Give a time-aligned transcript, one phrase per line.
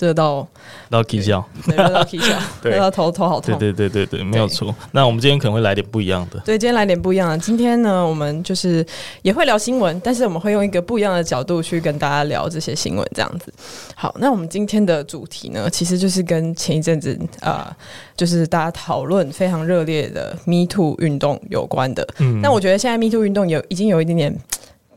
[0.00, 0.46] 热到
[0.88, 3.56] 到起笑，热到起笑， 热到头头好痛。
[3.58, 4.74] 对对对对对，没有错。
[4.92, 6.40] 那我们今天可能会来点不一样的。
[6.40, 7.38] 对，今天来点不一样的。
[7.38, 8.84] 今天呢，我们就是
[9.22, 13.52] 也会聊新闻，但是我们会用一个不一样的角度去跟大家聊这些新闻，这样子。
[13.94, 17.76] 好，那我们今天的主题呢，其实就是跟前一阵子啊、呃，
[18.16, 22.06] 就是大家讨论非常热烈的 Me Too 运动有关的。
[22.18, 22.40] 嗯。
[22.40, 24.34] 那我觉得现在 Me Too 运动有已经有一点点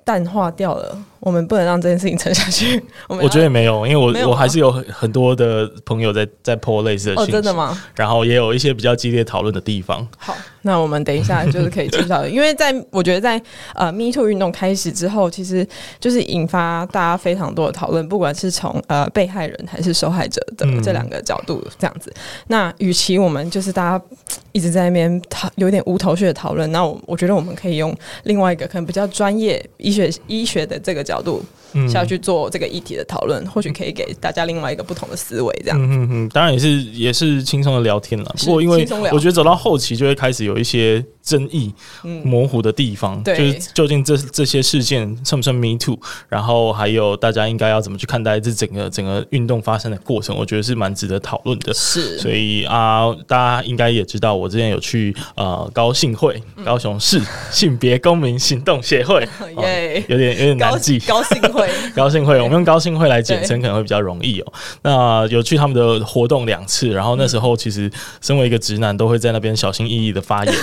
[0.04, 0.98] 淡化掉了。
[1.20, 2.84] 我们不能让这件事情沉下去。
[3.08, 7.82] 我，我觉得也没有，因为我我还是有很很多的朋友在在 po 类似的真的吗？
[7.96, 10.06] 然后也有一些比较激烈讨论的地方。
[10.18, 13.42] 好， 那我们等一下就是可以介绍，因为在 我觉得在
[13.76, 15.68] 呃 Me Too 运动开始之后，其实
[16.00, 22.10] 就是引发大家非常多的讨论，不管是从呃被害人还是受害者的这两个角度这样子。
[22.16, 24.06] 嗯、那与其我们就是大家
[24.54, 31.44] 一直在那边讨有点无头绪的讨论，那我我觉得我们可以用另外一个可能比较专业医学医学的这个角度。
[31.90, 35.80] 下去做这个议题的讨论，或许可以给大家另外一个不同的思维，这样。
[35.80, 38.36] 嗯嗯嗯，当然也是也是轻松的聊天了。
[38.40, 41.74] 不过因为我觉得走到后期就会开始有一些争议
[42.24, 51.74] 模糊的地方，嗯、就是究竟这这些事件算不算 Me Too，然后还有大家应该要怎么去看待这整个整个运动发生的过程，我觉得是蛮值得讨论的。
[51.74, 57.22] 是，所以啊，大家应该也知道，我之前有去呃高兴会，高雄市
[57.52, 59.28] 性别公民行动协会，
[59.62, 61.70] 耶，有点有点难记，高兴会。
[61.96, 64.54] 高兴会，我们用高兴会来简称可能会比较容易哦。
[64.82, 70.54] 那有去他们的活动两次，然后那时候其实身为一个直男，都会在那边小心翼翼的发言，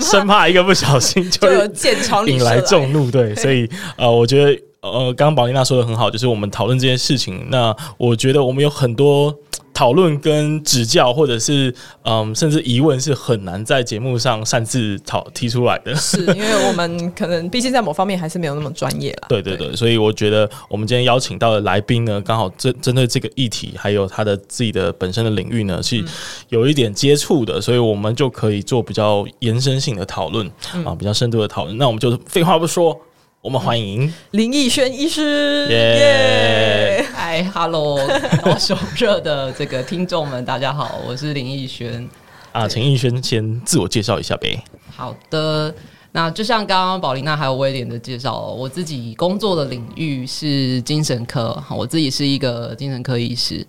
[0.00, 1.48] 生怕一个不小心就
[2.26, 3.10] 引来众怒。
[3.10, 7.46] 对， 所以呃，我觉得呃，刚刚宝丽娜说的很好，就是我们讨论这件事情。
[7.50, 9.34] 那我觉得我们有很多。
[9.78, 11.72] 讨论跟指教，或者是
[12.02, 15.94] 嗯，甚至疑问，是很难在节目上擅自讨提出来的。
[15.94, 19.26] 是因为我们可能毕竟在某方面还是没有那么专业了。
[19.30, 26.04] 对对对，所以我觉得我们今天邀请到的来宾呢，刚好针针对这个议题，还有他的自己的本身的领域呢，是
[26.48, 30.44] 有一点接触的，所以我们就可以做比较延伸性的讨论
[30.84, 31.78] 啊，比较深度的讨论。
[31.78, 33.00] 那我们就废话不说。
[33.40, 37.06] 我们欢迎林奕轩医师，耶！
[37.14, 37.96] 嗨，Hello，
[38.42, 42.08] 高雄热的这个听众们，大家好，我是林奕轩
[42.50, 44.60] 啊，请奕轩先自我介绍一下呗。
[44.90, 45.72] 好的，
[46.10, 53.64] 那就像刚刚宝琳娜还有威廉的介绍，我自己工作的领域是精神科，我自己是一个精神科医师。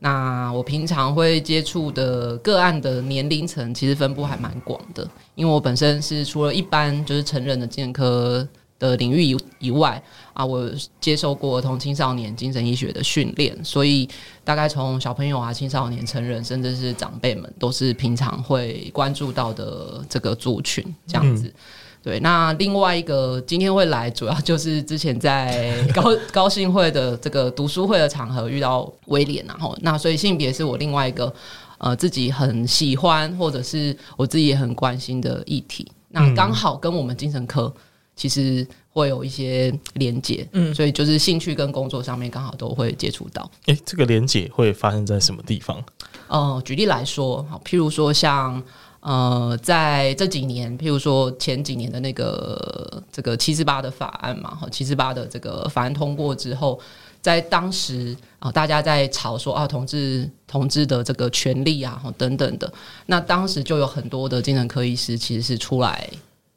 [0.00, 8.46] 那我平常会接触的个案的年龄层其实分布还蛮广的，因为我本身是除了一般就是成人的精神科。
[8.78, 10.02] 的领域以以外
[10.32, 10.68] 啊，我
[11.00, 14.08] 接受过儿童青少年精神医学的训练，所以
[14.42, 21.46] 大概从小朋友啊、青少年、成人，甚至是长辈们，都是平常会关注到的这个族群，这样子。
[21.46, 21.54] 嗯、
[22.02, 31.32] 对，那另外一个今天会来，主要就是之前在高高兴会的这个读书会的场合遇到威廉，然后那所以性别是我另外一个
[31.78, 37.72] 呃自己很喜欢或者是我自己也很关心的议题，那刚好跟我们精神科。
[38.16, 43.50] 其实会有一些连结，嗯，所以就是兴趣跟工作上面刚好都会接触到。
[43.66, 45.82] 诶、欸，这个连结会发生在什么地方？
[46.28, 48.62] 呃，举例来说，好，譬如说像
[49.00, 56.80] 呃，在这几年，譬如说前几年的那个这个七四八的法案嘛，哈，七四八的这个法案通过之后，
[57.20, 62.72] 在当时啊、呃，大家在吵说啊，同志同志的这个权利啊，等等的，
[63.06, 66.08] 那当时就有很多的精神科医师其实是出来。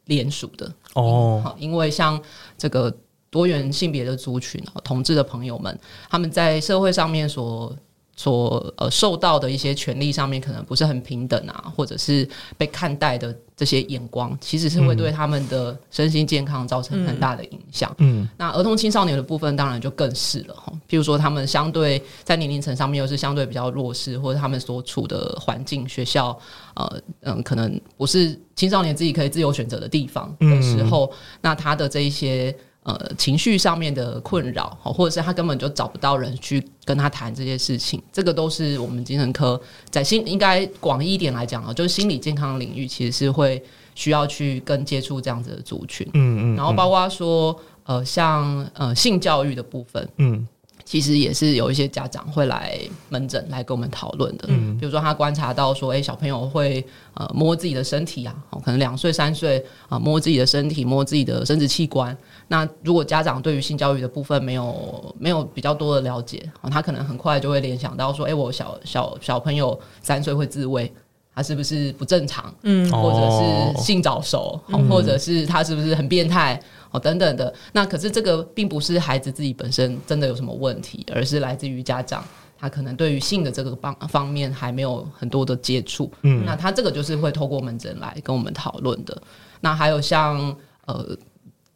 [0.07, 2.19] 联署的哦，好，因为像
[2.57, 2.91] 这个
[3.29, 7.75] 多元性别的族群，同志的朋友们，他们在社会上面所
[8.15, 12.27] 所呃受到的一些权利上面，可能不是很平等啊，或者是
[12.57, 17.92] 被看待的这些眼光，其实是会对他们的身心健康造成很大的影响。
[17.98, 20.71] 嗯，那儿童青少年的部分当然就更是了哈。
[20.88, 26.39] 譬如说，他们相对在年龄层上面又是相对比较弱势，或者他们所处的环境、学校，
[26.75, 32.56] 呃嗯，可能不是青少年自己可以自由选择的地方的时候，嗯、那他的这一些。
[32.88, 43.62] 呃，情绪上面的困扰，或者是他根本就找不到人去跟他谈这些事情，这个都是我们精神科在心应该广义一点来讲啊，就是心理健康领域其实是会
[43.94, 47.54] 需要去跟接触这样子的族群，嗯嗯，然后包括说
[47.84, 50.48] 呃，像呃性教育的部分，嗯，
[50.86, 52.80] 其实也是有一些家长会来
[53.10, 56.86] 门诊来跟我们讨论的，嗯，比如说他观察到说，哎，小朋友会
[57.16, 62.18] 呃摸自己的身体啊，哦可能两岁三岁啊摸自己的身体，摸自己的生殖器官。
[62.47, 70.91] 那如果家长对于性教育的部分没有没有比较多的了解，哦他可能很快就会联想到说，哎，我小小小朋友三岁会自慰。
[71.35, 72.51] 他是不是不正常？
[72.63, 76.59] 嗯，或者是性早熟，嗯、或者是他是不是很变态？
[76.89, 77.53] 哦，等等的。
[77.73, 82.23] 那可是这个并不是孩子自己本身真的有什么问题，而是来自于家长，
[82.57, 86.11] 他可能对于性的这个方方面还没有很多的接触。
[86.23, 89.15] 嗯，那他这个就是会透过门诊来跟我们讨论的。
[89.61, 90.55] 那还有像
[90.88, 91.15] 呃。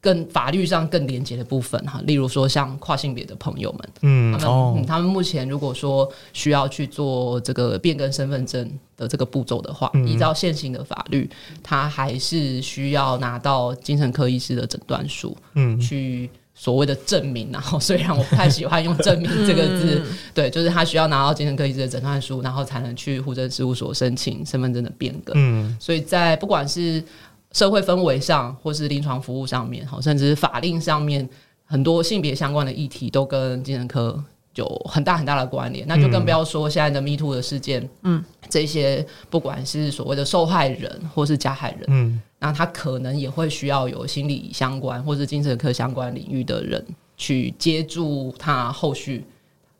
[0.02, 4.74] 更法律上更廉洁的部分哈，例如说像跨性别的朋友们，嗯，他们、哦。
[4.76, 8.68] 嗯、他们目前如果说需要去做这个变更身份证
[8.98, 11.30] 的这个步骤的话，嗯、依照现行的法律，
[11.62, 17.52] 他还是需要拿到精神科医师的诊断书，嗯，去所谓的证明。
[17.52, 25.36] 然后 虽然我不太喜欢用证明这个字，嗯、对，就是他需要拿到精神科医师的诊断书，然后才能去户政事务所申请身份证的变更。
[25.38, 27.04] 嗯，所以在不管是
[27.52, 31.28] 社会氛围上，或是临床服务上面，好甚至法令上面，
[31.66, 34.24] 很多性别相关的议题都跟精神科
[34.56, 35.86] 有很大很大的关联。
[35.86, 46.86] 嗯、那就更不要说现在的 Me Too 的事件，嗯，这些不管是所谓的受害人或是加害人，嗯，那他可能也会需要有心理相关或是精神科相关领域的人
[47.18, 49.26] 去接住他后续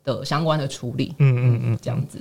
[0.04, 1.14] 的相关的处理。
[1.18, 2.18] 嗯嗯嗯，这样子。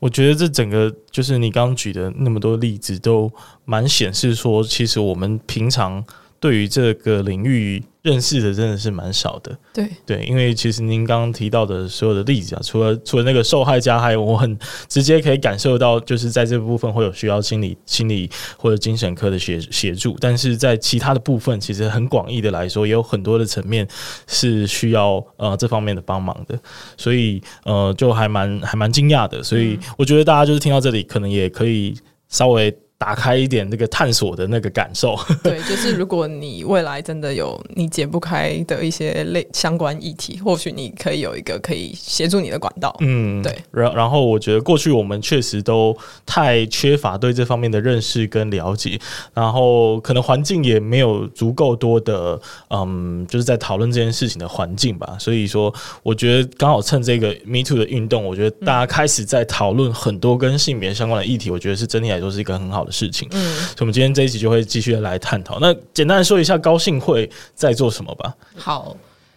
[0.00, 3.30] 我觉得这整个就是你刚举的那么多例子，都
[3.64, 6.04] 蛮显示说，其实我们平常
[6.40, 7.82] 对于这个领域。
[8.02, 14.58] 认识的真的是蛮少的，对对，因为其实您刚刚提到的所有的例子啊，除了除了那个受害加害，我很
[14.88, 23.86] 直接可以感受到，就是在这部分会有需要心理心理或者精神科的协协助，但是在其他的部分，其实很广义的来说，也有很多的层面
[24.26, 26.58] 是需要呃这方面的帮忙的，
[26.96, 31.94] 所以呃就还蛮还蛮惊讶的，所以我觉得大家就是听到这里，可能也可以
[32.30, 32.74] 稍微。
[33.00, 42.94] 打开一点那个探索的那个感受， 对，就是如果你未来真的有你解不开的一些类相关议题，或许你可以有一个可以协助你的管道。
[43.00, 43.56] 嗯，对。
[43.70, 49.00] 然然后我觉得过去我们确实都太缺乏对这方面的认识跟了解，
[49.32, 52.38] 然后可能环境也没有足够多的，
[52.68, 55.16] 嗯，就是在讨论这件事情的环境吧。
[55.18, 65.58] 所以说，我觉得刚好趁这个 Me Too 的运动，我觉得大家开始在讨论很多跟性别相关的议题，我觉得是整体来说是一个很好的事情，嗯，所以我们今天这一集就会继续的来探讨。
[65.60, 68.34] 那简单的说一下高信会在做什么吧。
[68.56, 68.96] 好，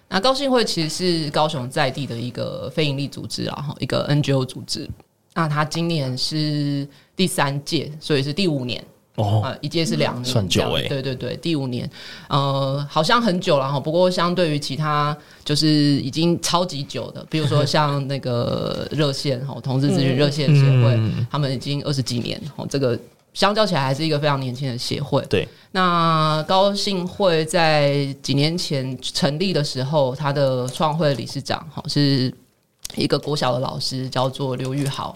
[0.10, 0.90] 那高信会其实
[1.24, 4.90] 是高雄在地的一个非营利组织啊，哈，一个 NGO 组织。
[5.36, 8.86] 那他今年是第三届，所以是第五年
[9.16, 11.90] 哦，啊，一届是两年，算久哎，对对对，第五年，
[12.30, 13.80] 呃，好像很久了哈。
[13.80, 22.96] 不过相对于其他，就是已经超级久的，比如说像那个热线哈，同志咨询热线协会，嗯、他们已经二十几年哦，这个。
[23.34, 25.26] 相较起来，还是一个非常年轻的协会。
[25.30, 32.34] 对，那高信会在几年前成立的时候，他的创会理事长哈是
[32.96, 35.16] 一个国小的老师，叫做刘玉豪。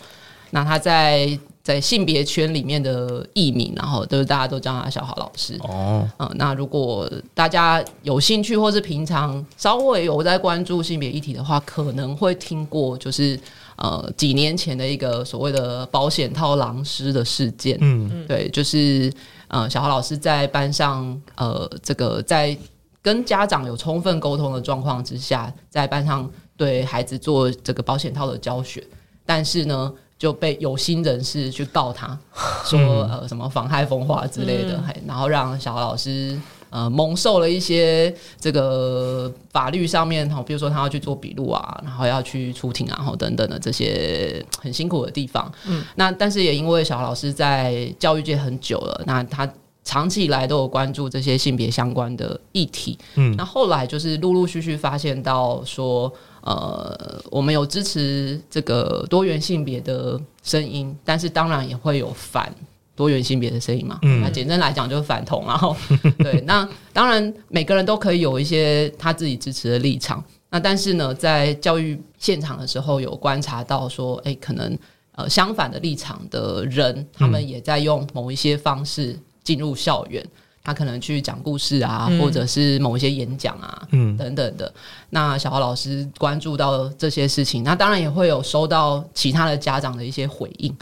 [0.50, 5.56] 那他在在性别圈里面的艺名，然后都是大家都叫他小豪老师。
[5.62, 13.40] 哦，嗯，那如果大家有兴趣，或是平常稍微有在关注性别议题的话，可能会听过就是。
[13.78, 19.14] 呃，几年前的一个所谓的保险套狼师的事件，嗯，对，就是
[19.48, 22.58] 呃，小豪老师在班上，呃，这个在
[23.02, 28.84] 跟家长有充分沟通的状况之下，在班上对孩子做这个保险套的教学，
[29.26, 32.18] 但是呢，就被有心人士去告他，
[32.66, 36.38] 说呃什么妨害风化之类的，嗯、然后让小豪老师。
[36.70, 45.52] 呃，蒙受了一些这个法律上面哈，比如说他要去做笔录啊，然后要去出庭啊，然后等等的这些很辛苦的地方。
[45.66, 49.50] 嗯，那但是也因为小豪老师在教育界很久了，那他
[49.84, 52.98] 长期以来都有关注这些性别相关的议题。
[53.16, 62.54] 嗯，那后来就是陆陆续续发现到说，呃，我们有支持这个多元性别的声音，但是当然也会有反。
[62.98, 65.78] 多元性别的声音嘛，嗯、那简单来讲就是反同，然后
[66.18, 74.76] 对，那当然每个人都可以有一些他自己支持的立场，那但是呢，在教育现场的时候有观察到说，哎、欸，可能
[75.12, 80.32] 呃相反的立场的人，他们也在用某一些方式进入校园，嗯、
[80.64, 84.74] 他可能去讲故事啊，嗯、或者是某一些演讲啊，嗯，等等的。
[85.12, 90.76] 那小豪老师关注到这些事情，那当然也会有收到其他的家长的一些回应。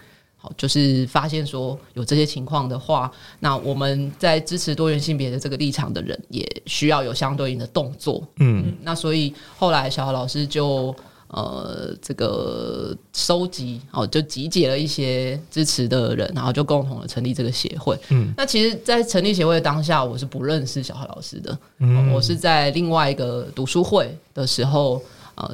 [0.58, 8.26] 就是发现说有这些情况的话，那我们在支持多元性别的这个立场的人，也需要有相对应的动作。
[8.38, 10.96] 嗯，那所以后来小豪老师就
[11.28, 17.98] 呃，这个收集哦，就集结了一些支持的人，然后就共同的成立这个协会。
[18.10, 21.58] 嗯，那其实，在成立协会的当下，我是不认识小何老师的。
[21.80, 25.02] 嗯，我是在另外一个读书会的时候，
[25.34, 25.52] 呃，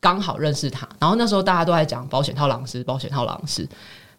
[0.00, 0.88] 刚好认识他。
[0.98, 3.68] 然后那时候大家都在讲保险套狼师，保险套狼师。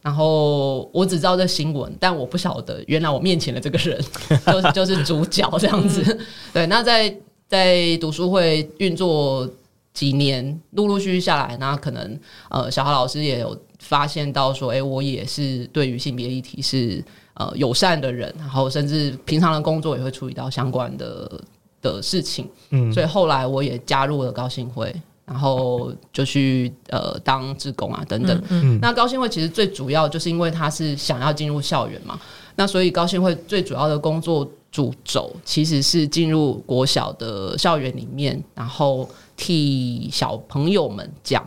[0.04, 4.00] 然后我只知道这新闻，但我不晓得原来我面前的这个人
[4.46, 6.20] 就是就是主角这样子。
[6.54, 7.16] 对，那在
[7.48, 9.50] 在读书会运作。
[9.94, 12.20] 几年陆陆续续下来，那可能
[12.50, 17.06] 呃，小豪老师也有发现到说，哎、欸，我也是对于性别议题是
[17.36, 21.40] 呃友善的人，然后甚至平常的工作也会处理到相关的
[21.80, 24.92] 的事情，嗯，所以后来我也加入了高信会，
[25.26, 28.38] 然后就去呃当志工啊等等。
[28.50, 32.20] 嗯，嗯，那高兴会其实最主要就是因为他是想要进入校园嘛，
[32.56, 39.10] 那所以高兴会最主要的工作主轴其实是进入国小的校园里面，然后。
[39.36, 41.44] 替小朋友们讲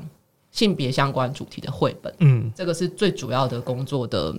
[0.50, 4.34] 性别相关主题的绘本，嗯，这个是最主要的工作的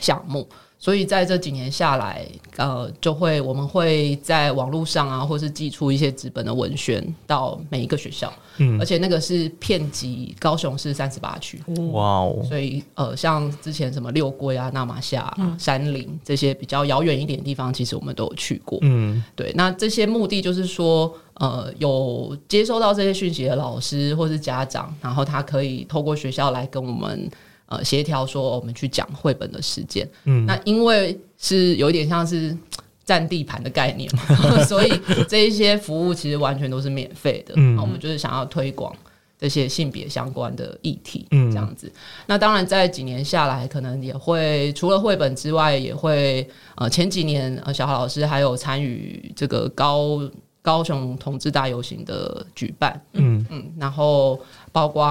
[0.00, 0.48] 项目。
[0.80, 2.24] 所以在这几年下来，
[2.56, 12.44] 呃，就会我们会在网络上啊，或是寄出一些纸本的文宣到每一个学校，嗯，而且那个是遍及高雄市三十八区，哇哦！
[12.48, 19.52] 所以呃，像之前什么六龟啊、那玛夏、山林这些比较遥远一点的地方，其实我们都有去过，嗯，对。
[19.56, 27.28] 那这些目的就是说，呃，有接收到这些讯息的老师或是家长，然后他可以透过学校来跟我们。
[27.68, 32.56] 呃，协调说我们去讲绘本的时间，嗯，那因为是有点像是
[33.04, 34.22] 占地盘的概念嘛，
[34.64, 34.92] 所以
[35.28, 37.54] 这一些服务其实完全都是免费的。
[37.56, 38.94] 嗯，我们就是想要推广
[39.38, 41.92] 这些性别相关的议题，嗯，这样子。
[42.26, 50.20] 那当然，在几年下来，可能也会除了绘本之外，也会呃，前几年呃，小豪老师还有参与这个高
[50.60, 54.40] 高雄同志大游行的举办，嗯嗯，然后。
[54.70, 55.04] 包括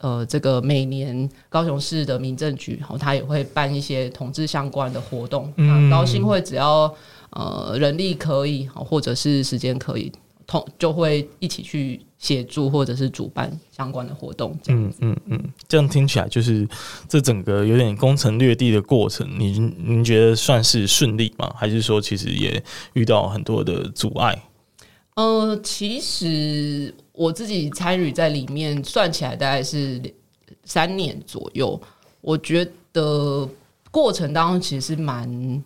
[0.00, 5.50] 呃，这个每年高雄市的民政局，然后，他也会办一些同志相关的活动。
[5.56, 6.92] 嗯，高兴会只要
[7.30, 10.12] 呃人力可以，或者是时间可以，
[10.46, 14.54] 同就会一起去协助或者是主办相关的活动。
[14.66, 16.68] 嗯嗯嗯，这样听起来就是
[17.08, 21.50] 这整个有点攻城略地的过程，您您觉得算是顺利吗？
[21.56, 24.42] 还是说其实也遇到很多的阻碍？
[25.16, 26.94] 呃，其实。
[27.16, 30.02] 我自己参与在里面，算起来大概是
[30.64, 31.80] 三年左右。
[32.20, 33.48] 我觉得
[33.88, 35.62] 过程当中其实是蛮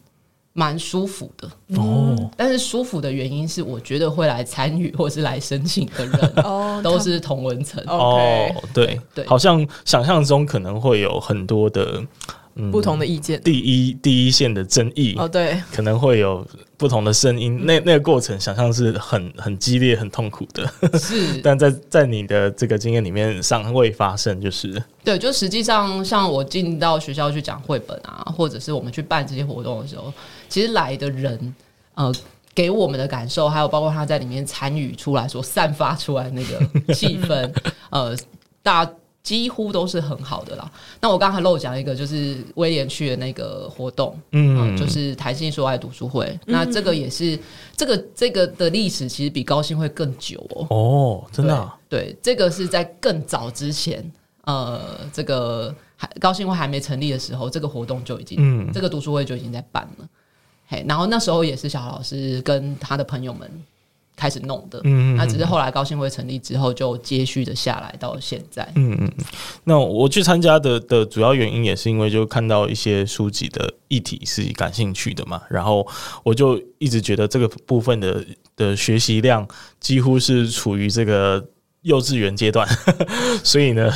[0.52, 2.30] 蛮舒服的哦。
[2.36, 8.52] 但是舒服的原因是，我觉得会来参与或是来申请的人哦， 都是同文层哦。
[8.74, 12.04] 对对，好像想象中可能会有很多的。
[12.60, 16.44] 嗯、不同的意见，第一第一线的争议哦，对，可能会有
[16.76, 17.56] 不同的声音。
[17.56, 20.98] 嗯、那那个过程，想象是很很激烈、很痛苦的。
[20.98, 30.12] 是， 但在在你的这个经验里面，尚未发生，就是对，就实际上，像我进到学校去讲绘本啊，或者是我们去办这些活动的时候，
[30.48, 31.54] 其实来的人，
[31.94, 32.12] 呃，
[32.54, 37.54] 给我们的感受，还有包括他在里面参与出来所散发出来那个气氛，
[37.90, 38.16] 呃，
[38.62, 38.90] 大。
[39.22, 40.70] 几乎都是很好的啦。
[41.00, 46.26] 那我刚才漏讲一个，就是威廉去的那个活动，嗯，嗯，就是谈性说爱读书会。
[46.46, 47.38] 嗯、那这个也是
[47.76, 50.66] 这个这个的历史，其实比高兴会更久哦。
[50.70, 51.72] 哦，真的？
[51.88, 54.10] 对，这个是在更早之前，
[54.44, 60.08] 呃，这个还高兴会还没成立的时候，这个活动就已经，嗯，这个读书会就已经在办了。
[60.66, 63.50] 嘿，然后那时候也是小老师跟他的朋友们。
[64.18, 69.12] 开始弄的，嗯嗯，那只是后来高信会成立之后，就接续的下来到现在，嗯嗯。
[69.62, 75.87] 那我去参加的的主要原因也是因为就看到一些书籍的议题是感兴趣的嘛，然后
[76.25, 78.25] 我就一直觉得这个部分的
[78.56, 79.46] 的学习量
[79.78, 81.42] 几乎是处于这个
[81.82, 82.68] 幼稚园阶段，
[83.44, 83.88] 所以呢，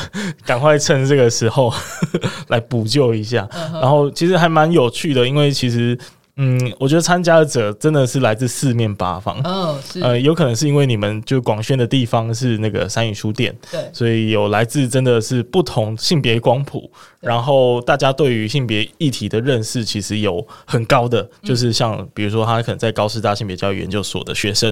[0.46, 1.74] 赶快趁这个时候
[2.46, 3.48] 来补救一下。
[3.72, 5.98] 然后其实还蛮有趣的，因为其实。
[6.44, 9.38] 嗯，我觉得参加者真的是来自四面八方。
[9.44, 10.00] 哦，是。
[10.00, 16.90] 呃，有可能是因为你们就广宣的地方是那个三语书店，对，所以有来自真的是不同性别光谱，
[17.22, 24.68] 然后大家对于性别议题的认识其实有很高的，就是像比如说他可能在高师大性别教育研究所的学生，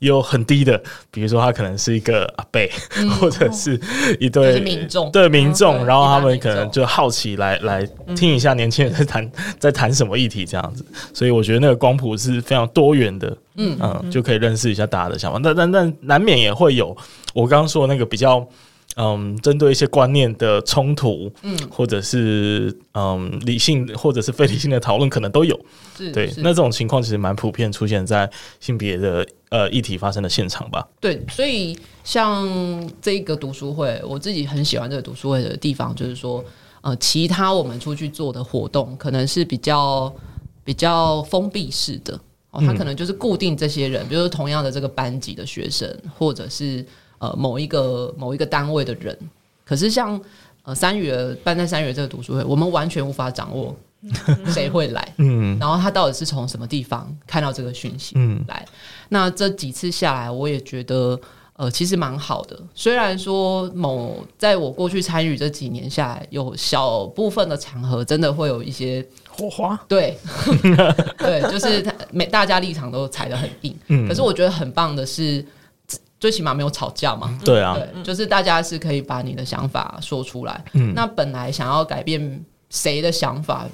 [0.00, 0.78] 也有很低的，
[1.10, 3.80] 比如说他可能是一个阿贝，嗯、或者是
[4.20, 10.84] 一对民众，对民众，然后他们可能就好奇来来听一下年轻人在谈在谈什么议题这样子。
[11.14, 15.40] 所以我觉得那个光谱是非常多元的，嗯嗯，就可以认识一下大家的想法。
[15.42, 16.94] 但但但难免也会有
[17.32, 18.46] 我刚刚说的那个比较
[18.96, 25.58] 嗯，针对一些观念的冲突，嗯，或者是嗯理性或者是非理性的讨论，可能都有。
[25.96, 30.86] 是对，那这种情况其实蛮普遍出现在性别的呃议题发生的现场吧。
[31.00, 32.48] 对，所以像
[33.02, 36.44] 这个读书会，我自己很喜欢这个读书会的地方，就是说，
[36.82, 40.14] 呃，其他我们出去做的活动，可能是比较
[40.62, 42.16] 比较封闭式的
[42.52, 46.86] 哦，他可能就是固定这些人，嗯、比如说同样的这个班级的学生，或者是。
[47.24, 49.16] 呃，某一个某一个单位的人，
[49.64, 50.20] 可是像
[50.64, 53.74] 呃三月办在三月这个读书会，我们完全无法掌握
[54.48, 58.62] 谁会来，嗯，然后他到底是从什么地方看到这个讯息，嗯，来。
[59.08, 61.18] 那这几次下来，我也觉得
[61.56, 62.60] 呃其实蛮好的。
[62.74, 70.18] 虽然说某在我过去参与这几年下来，有小部分的场合真的会有一些火花，对，
[71.16, 75.42] 对，就是他每大家立场都踩得很硬，嗯，可是我觉得很棒的是。
[76.24, 77.38] 最起码没有吵架嘛？
[77.44, 80.64] 对啊，对，就是大家是可以把你的想法说出来。
[80.72, 83.68] 嗯，那本来想要改变谁的想法，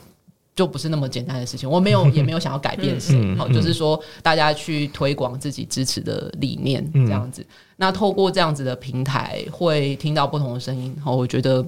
[0.57, 1.71] 就不是那么简单的事情。
[1.71, 3.37] 我没有， 也没有想要改变谁。
[3.37, 7.47] 好，就是说大家去推广自己支持的理念，这样子。
[7.77, 10.93] 那透过这样子的平台，会听到不同的声音。
[11.01, 11.65] 好，我觉得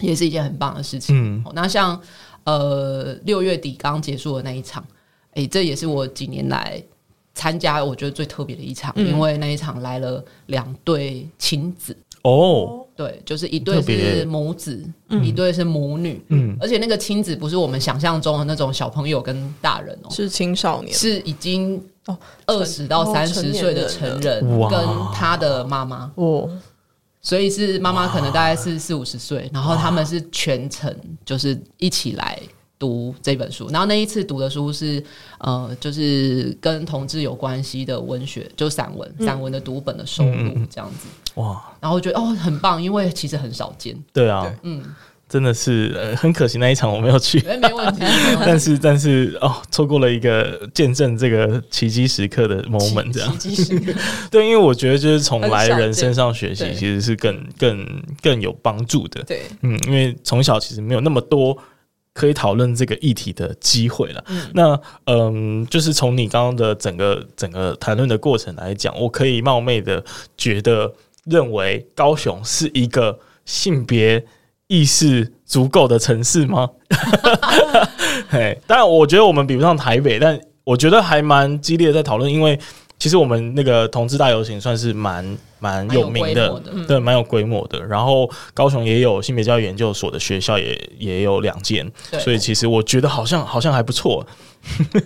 [0.00, 1.14] 也是一件很棒的事情。
[1.16, 1.96] 嗯，那像
[2.42, 4.84] 呃六月底刚结束的那一场，
[5.34, 6.82] 哎，这也是我几年来。
[7.36, 11.94] 参加我觉得最特别的一场，嗯、因为那一场来了两对亲子。
[12.22, 14.82] 哦，对，就是一对是母子，
[15.22, 26.10] 一对是母女，嗯，而且那个亲子不是我们想象中的那种小朋友跟大人哦，是青少年，是已经哦二十到三十岁的成人跟他的妈妈。
[26.16, 26.50] 哦，
[27.20, 30.92] 所以是妈妈可能大概是四五十岁，然后他们是全程
[31.24, 32.40] 就是一起来。
[32.78, 35.02] 读这本书，然后那一次读的书是
[35.38, 41.06] 呃，就是跟同志有关系的文学，就散文，散文的读本的收录这样子。
[41.36, 41.62] 哇！
[41.80, 43.96] 然后我觉得哦，很棒，因为其实很少见。
[44.12, 44.82] 对啊，嗯，
[45.26, 47.40] 真的是、呃、很可惜那一场我没有去。
[47.40, 48.02] 没问题。
[48.44, 53.38] 但是但是哦，错过了一个见证这个奇迹时刻的 moment，这样。
[53.38, 53.92] 奇迹时刻。
[54.30, 59.22] 对，因为我觉得就是从来人身上学习，其实是更更更有帮助的。
[59.22, 61.56] 对，嗯，因为从小其实没有那么多。
[62.16, 64.24] 可以讨论这个议题的机会了。
[64.28, 70.02] 嗯，那嗯，就是从你刚刚的整个整个谈论的过程来讲，我可以冒昧的
[70.36, 70.90] 觉得，
[71.24, 74.24] 认为高雄是一个性别
[74.66, 76.70] 意识足够的城市吗？
[78.30, 82.58] 嘿，当然，我觉得我们比不上台北，但我觉得还蛮激烈的在讨论，因为。
[82.98, 87.78] 其实我们那个同志大游行算是蛮蛮有名的，的嗯、对，蛮有规模的。
[87.84, 94.26] 然后高雄也有性别教育研究所的学校也，也也有两间，所以其实我觉得好像好像还不错。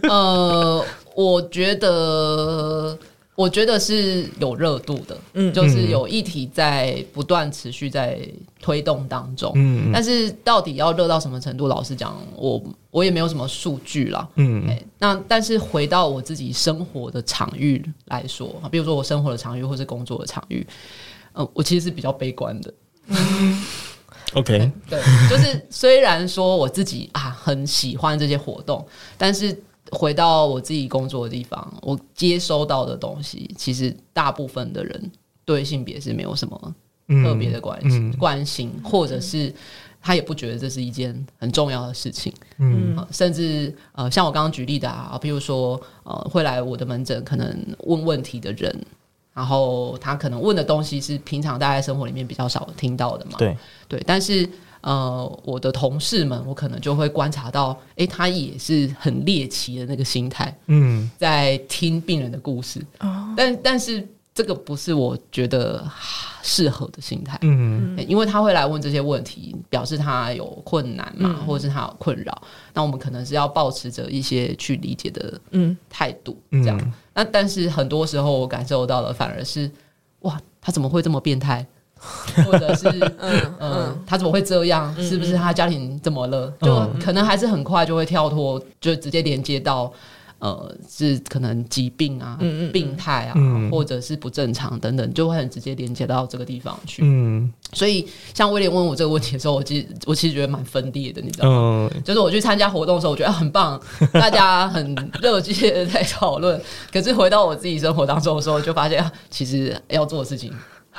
[0.03, 2.99] 呃，我觉得。
[3.41, 8.21] 我觉得是有热度的，嗯，就是有议题在不断持续在
[8.61, 11.67] 推动当中，嗯，但是到底要热到什么程度？
[11.67, 20.67] 老实讲，我我也没有什么数据啦，嗯，那但是回到我自己生活的场域来说，比如说我生活的场域或是工作的场域，
[21.33, 22.75] 呃，我其实是比较悲观的，
[23.09, 23.65] 嗯
[24.35, 25.01] ，OK，对，
[25.31, 29.59] 就是虽然说我自己啊很喜欢这些活动，但是。
[29.91, 35.11] 回到我自己工作的地方，我接收到的东西，其实大部分的人
[35.45, 36.75] 对性别是没有什么
[37.25, 39.53] 特别的关系、关心，或者是
[40.01, 42.33] 他也不觉得这是一件很重要的事情。
[42.59, 48.73] 嗯，甚至呃，像我刚刚举例的啊，比如说呃，会来我的门诊可能问问题的人，
[49.35, 53.33] 然后他可能问的东西是平常大家在生活里面比较少听到的嘛。
[53.39, 53.57] 对
[53.89, 54.49] 对，但是。
[54.83, 65.85] 呃，我的同事们，我可能就会观察到，哎、欸，他也是很猎奇的那个心态，嗯，在听病人的故事，哦、但但是这个不是我觉得
[66.43, 75.77] 适合的心态，嗯、欸，因为他会来问这些问题，表示他有困难嘛，嗯、或者是他有困扰，那我们可能是要保持着一些去理解的嗯。
[75.91, 79.71] 态度，这样，嗯、那但是很多时候我感受到的反而是，
[80.21, 81.67] 哇，他怎么会这么变态？
[82.47, 84.95] 或者是嗯嗯，他怎么会这样？
[85.03, 86.53] 是不是他家庭怎么了？
[86.63, 89.93] 就可能还是很快就会跳脱，就直接连接到
[90.39, 92.39] 呃，是可能疾病啊、
[92.73, 93.35] 病态啊，
[93.71, 97.03] 或者是不正常等等，就会很直接连接到这个地方去。
[97.05, 101.91] 嗯，所以像威廉问我这个问题的时候，我其实我其实觉得蛮分裂的，你知道吗？
[102.03, 103.79] 就是我去参加活动的时候，我觉得很棒，
[104.15, 106.59] 大家很热切的在讨论。
[106.91, 110.51] 可是回到我自己生活当中的时候，就发现其实要做的事情。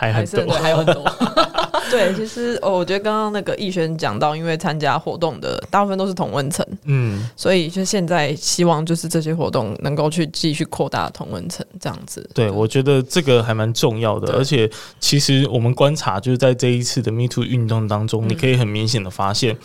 [0.09, 1.03] 还很多，还有很多。
[1.91, 12.25] 对，其实哦，我觉得刚刚那个逸轩讲到，因为参加活动的大部分都是同温层，嗯，所以就现在希望就是这些活动能够去继续扩大同温层，这样子。
[12.33, 14.69] 对，我觉得这个还蛮重要的，而且
[15.01, 19.57] 其实我们观察就是在这一次的 Me Too 运动当中，嗯、你可以很明显的发现，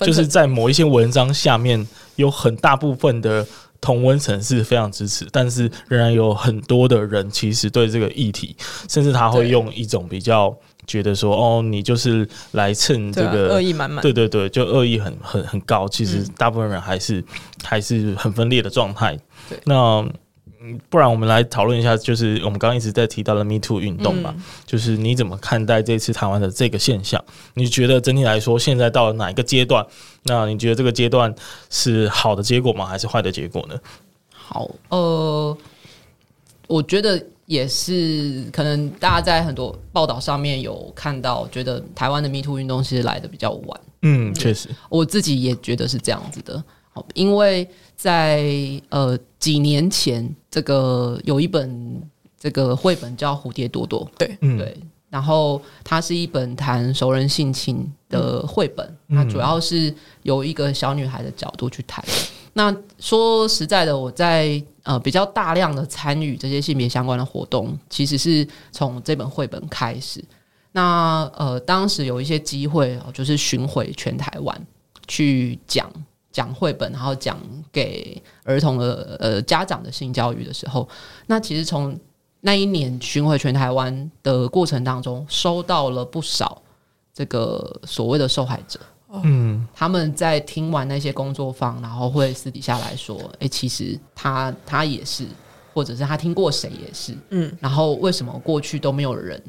[0.00, 3.46] 就是在某一些文章下面有很大部分的
[3.80, 8.56] 同温层是非常支持，但是仍然有很多的人其实对这个议题，
[8.88, 10.56] 甚至他会用一种比较。
[10.86, 15.86] 觉得说哦，你就是来蹭这个恶意满满，对对对，就恶意很很很高。
[15.88, 17.24] 其实大部分人还是、嗯、
[17.62, 19.16] 还是很分裂的状态。
[19.48, 19.56] 对，
[20.60, 27.24] 那不然我们来讨论一下，就是我们刚刚一直在提到的 Me Too 运动吧、嗯，就是你怎么看待这次台湾的这个现象？
[27.54, 29.86] 你觉得整体来说，现在到了哪一个阶段？
[30.24, 31.34] 那你觉得这个阶段
[31.70, 32.84] 是好的结果吗？
[32.84, 33.74] 还是坏的结果呢？
[34.30, 35.56] 好，呃，
[36.66, 37.22] 我觉得。
[37.50, 43.80] 也是可能大家在很多报道上面有看到，觉得台湾的 Me Too 运动其实来的比较晚。
[44.02, 46.62] 嗯，确实，我自己也觉得是这样子的。
[47.00, 48.44] 好，因为在
[48.90, 52.02] 呃几年前，这个有一本
[52.38, 54.76] 这个绘本叫《蝴蝶朵朵》，对，嗯，对。
[55.08, 62.04] 然后它是一本谈熟人性情的绘本，它主要是由一个小女孩的角度去谈。
[62.52, 70.22] 那说实在的，我在呃比较大量的参与这些性别相关的活动，其实是从这本绘本开始。
[70.70, 74.66] 那呃当时有一些机会，就是巡回全台湾
[75.08, 75.90] 去讲
[76.32, 77.38] 讲绘本，然后讲
[77.72, 80.88] 给儿童的呃家长的性教育的时候，
[81.26, 81.98] 那其实从
[82.40, 86.62] 那一年巡回全台湾的过程当中，收到了不少
[87.12, 88.80] 这个所谓的受害者。
[89.24, 95.26] 嗯，他们在听完那些工作坊，然后会私底下来说：“哎、欸，其实他他也是，
[95.74, 99.42] 或者是他听过谁也是。”嗯，然后为什么过去都没有人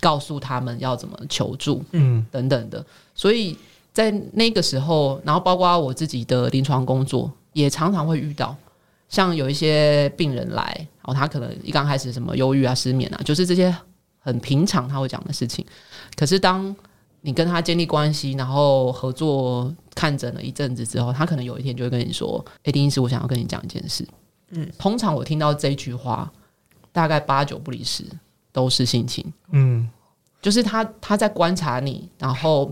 [0.00, 1.84] 告诉他们要怎么求助？
[1.90, 2.86] 嗯，等等的。
[3.12, 3.58] 所以
[3.96, 8.54] 在那个时候，然后包括我自己的临床工作，也常常会遇到，
[9.08, 13.74] 像有一些病人来，然后他可能一刚开始什么忧郁啊、失眠啊，就是这些
[14.18, 15.64] 很平常他会讲的事情。
[16.14, 16.76] 可是当
[17.22, 24.06] 你跟他建立关系，然后合作看诊了一阵子之后，他可能有一天就会跟你说：“哎，丁医师，我想要跟你讲一件事。”
[24.52, 26.30] 嗯，通常我听到这句话，
[26.92, 28.04] 大概八九不离十
[28.52, 29.24] 都是性情。
[29.52, 29.88] 嗯，
[30.42, 32.70] 就是他他在观察你，然后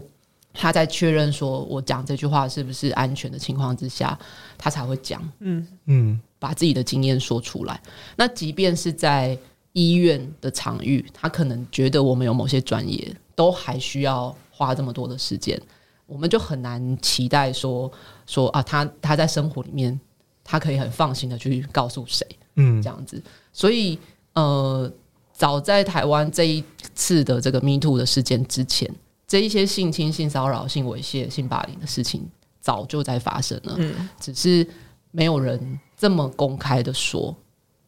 [0.54, 4.18] 他在确认说我讲这句话是不是安全的情况之下，
[4.56, 5.22] 他才会讲。
[5.40, 7.78] 嗯嗯，把自己的经验说出来。
[8.16, 9.36] 那即便是在
[9.72, 14.34] 医院的场域，他可能觉得我们有某些专业，都还需要。
[14.56, 15.60] 花这么多的时间，
[16.06, 17.90] 我们就很难期待说
[18.24, 19.98] 说啊，他他在生活里面，
[20.44, 23.20] 他可以很放心的去告诉谁，嗯，这样子。
[23.52, 23.98] 所以
[24.34, 24.88] 呃，
[25.32, 26.62] 早在台湾这一
[26.94, 28.88] 次的这个 Me Too 的事件之前，
[29.34, 32.24] 这一些性侵、性骚扰、性猥亵、性霸凌的事情
[32.60, 34.64] 早就在发生了，嗯，只是
[35.10, 37.34] 没有人这么公开的说。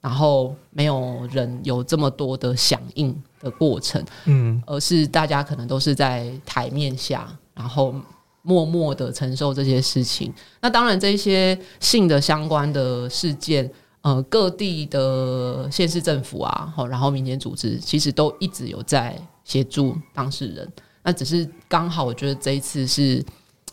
[0.00, 7.94] 然后没有人有这么多的响应的过程，嗯，而是大家可能都是在台面下，然后
[8.42, 10.34] 默默的承受这些事情。
[10.60, 20.72] 那当然，这些性的相关的事件，呃，各地的县市政府啊，然后民间组织，其实都一直有在协助当事人。
[21.06, 23.24] 那只是刚好，我觉得这一次是，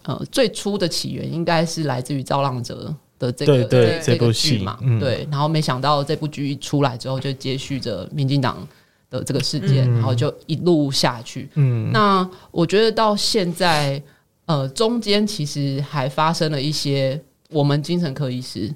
[0.04, 2.96] 呃，最初的起源应该是来自于造浪者。
[3.20, 8.68] 的这个这，这部剧嘛、嗯，对，然后没想到这部剧一出来之后，就接续着民进党
[9.10, 11.48] 的这个事件、嗯，然后就一路下去。
[11.54, 14.02] 嗯，那我觉得到现在，
[14.46, 18.74] 呃，中间其实还发生了一些我们精神科医师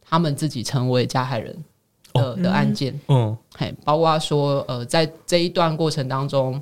[0.00, 1.56] 他们自己成为加害人
[2.14, 2.98] 的、哦、的案件。
[3.06, 6.60] 嗯，嘿，包括说，呃，在这一段过程当中，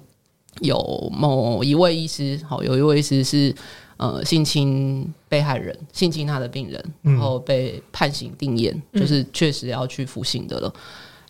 [0.62, 3.54] 有某一位医师，好，有一位医师是。
[3.98, 10.74] 呃，性侵被害人，性侵他的病人，然后被判刑定谳，嗯，就是确实要去服刑的了。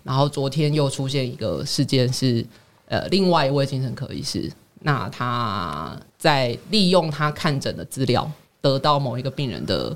[0.03, 2.43] 然后昨天又出现一个事件是，
[2.87, 8.31] 呃，另外一位精神科医师，那他在利用他看诊的资料，
[8.63, 9.95] 得到某一个病人的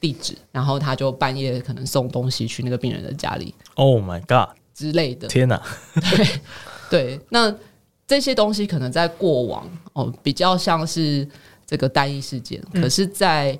[0.00, 5.28] 地址，然后他就半夜可能送东西去那个病人的家里，Oh my God 之类的。
[5.28, 5.62] 天哪！
[6.00, 6.26] 对
[6.88, 7.54] 对，那
[8.06, 11.28] 这些东西可能在过往哦，比较像是。
[11.68, 13.58] 这个单一事件，可是，在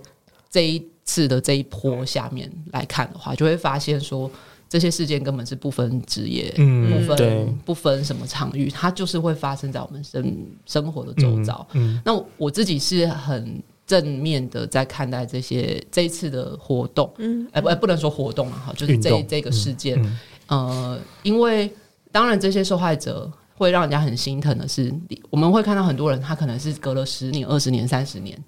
[0.49, 4.31] 这一次的这一波下面来看的话，就会发现说，
[4.69, 11.67] 这些事件根本是不分职业，嗯、不分不分什么场域，它就是会发生在我们生生活的周遭。
[11.73, 21.69] 嗯嗯、那我自己是很正面的在看待这些这一次的活动，嗯，哎不，不能说活动啊，哈，就是这这个事件，嗯嗯、呃，因为
[22.13, 24.95] 当然这些受害者会让人家很心疼的是，
[25.31, 28.39] 我们会看到很多人，他可能是隔了十年、二十年、三十年，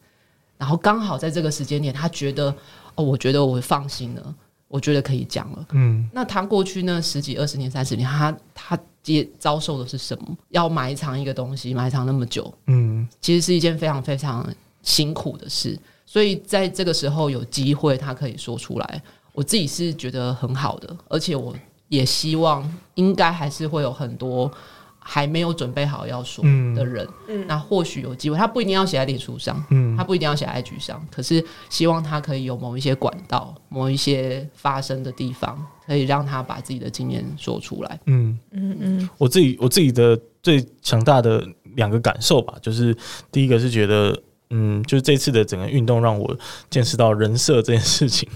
[0.59, 2.55] 然后刚好在这个时间点，他觉得
[2.95, 4.35] 哦，我觉得我放心了，
[4.69, 5.67] 我觉得可以讲了。
[5.73, 10.37] 嗯，那他过去那十几、二十年、三十年，他他接遭受的是什么？
[10.51, 14.47] 要埋藏一个东西，埋藏那么久，嗯，其实是一件非常非常
[14.83, 15.79] 辛苦的事。
[16.05, 21.55] 所以在这个时候有机会，他可以说出来，我自己是觉得很好的，而且我
[21.89, 24.51] 也希望，应该还是会有很多
[25.11, 26.45] 还没有准备好要说
[26.77, 38.39] 的人，嗯，那或许有机会，他不一定要写在脸书上，嗯，他不一定要写在 IG 上，可是希望他可以有某一些管道，某一些发生的地方，可以让他把自己的经验说出来，嗯。
[38.51, 41.43] 嗯嗯，我自己我自己的最强大的
[41.77, 42.95] 两个感受吧，就是
[43.33, 44.15] 第一个是觉得。
[44.51, 46.35] 嗯，就是这次的整个运动让我
[46.71, 48.27] 见识到人设这件事情，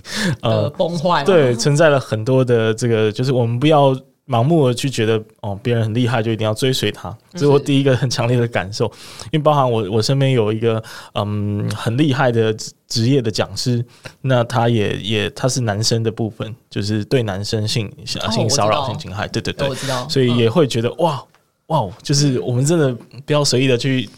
[0.42, 1.24] 呃，崩坏。
[1.24, 7.16] 对，存在了很多的这个，就是我们不要盲目的去觉得哦，别人很厉害就一定要追随他。
[7.32, 8.86] 这是我第一个很强烈的感受，
[9.26, 10.82] 因为包含我我身边有一个
[11.14, 12.54] 嗯很厉害的
[12.86, 13.84] 职业的讲师，
[14.20, 21.22] 那他也也他是男生的部分，就是对男生性性骚扰、性侵害，对对对，我知道，所以也会觉得哇
[21.66, 24.08] 哇，就是我们真的不要随意的去。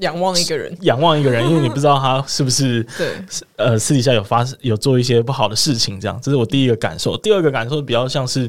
[0.00, 3.14] 仰望一个人，仰望一个人， 因为你不知道他是不是对。
[3.56, 7.16] 呃私底下有发有做一些不好的事情，这样，这是我第一个感受。
[7.16, 8.46] 第二个感受比较像是，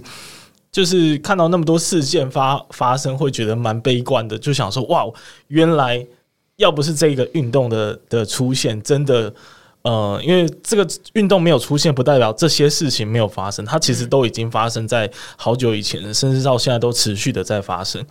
[0.78, 5.04] 就是看到那么多事件发发生，会觉得蛮悲观的，就想说哇，
[5.48, 6.06] 原来
[6.58, 9.34] 要不是这个运动的的出现，真的
[9.82, 18.06] 呃，因为这个运动没有出现，不代表这些事情没有发生，它其实都已经发生在好久以前，甚至到现在都持续的在发生。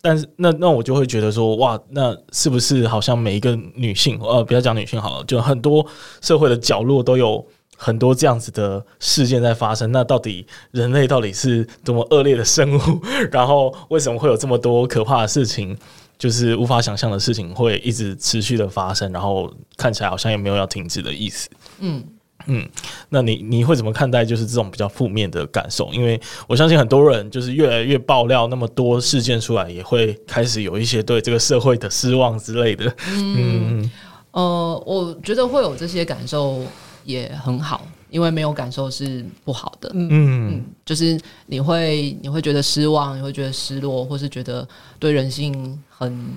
[0.00, 5.86] 但是那那我就会觉得说哇，那是不是好像每一个女性呃，不要讲女性好了，就很多
[6.22, 9.92] 社会的角落都有很多这样子的事件在发生。
[9.92, 13.00] 那到底人类到底是多么恶劣的生物？
[13.30, 15.76] 然后为什么会有这么多可怕的事情？
[16.18, 21.48] 就是无法想象的事情会一直持续的发生，然后看起来好像也没有要停止的意思。
[21.80, 22.02] 嗯。
[22.48, 22.68] 嗯，
[23.08, 25.92] 那你你会怎么看待就是这种比较负面的感受？
[25.92, 32.84] 因为我相信很多人就是越来越爆料那么多事件出来，也会开始有一些对这个社会的失望之类的。
[33.08, 33.90] 嗯，嗯
[34.30, 36.62] 呃，我觉得会有这些感受
[37.06, 39.90] 也很好，因为没有感受是不好的。
[39.94, 46.28] 嗯嗯，就是你会你会觉得失望，你会觉得失落，或是觉得对人性很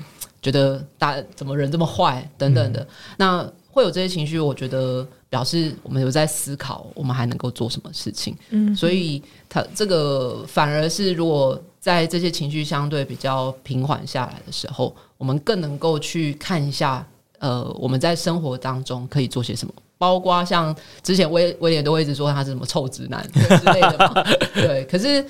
[0.42, 2.80] 觉得大怎么人这么坏等等的。
[2.82, 5.06] 嗯、那会有这些情绪，我觉得。
[5.30, 8.36] 表示我们有在思考，我们还能够做什么事情。
[8.50, 17.06] 嗯，所以他这个反而是，如果在这些情绪相对比较平缓下来的时候，我们更能够去看一下，
[17.38, 19.74] 呃，我们在生活当中可以做些什么。
[20.00, 24.26] 包括像之前威威廉都会一直说他是什么臭直男 之类的嘛。
[24.56, 25.24] 对，可是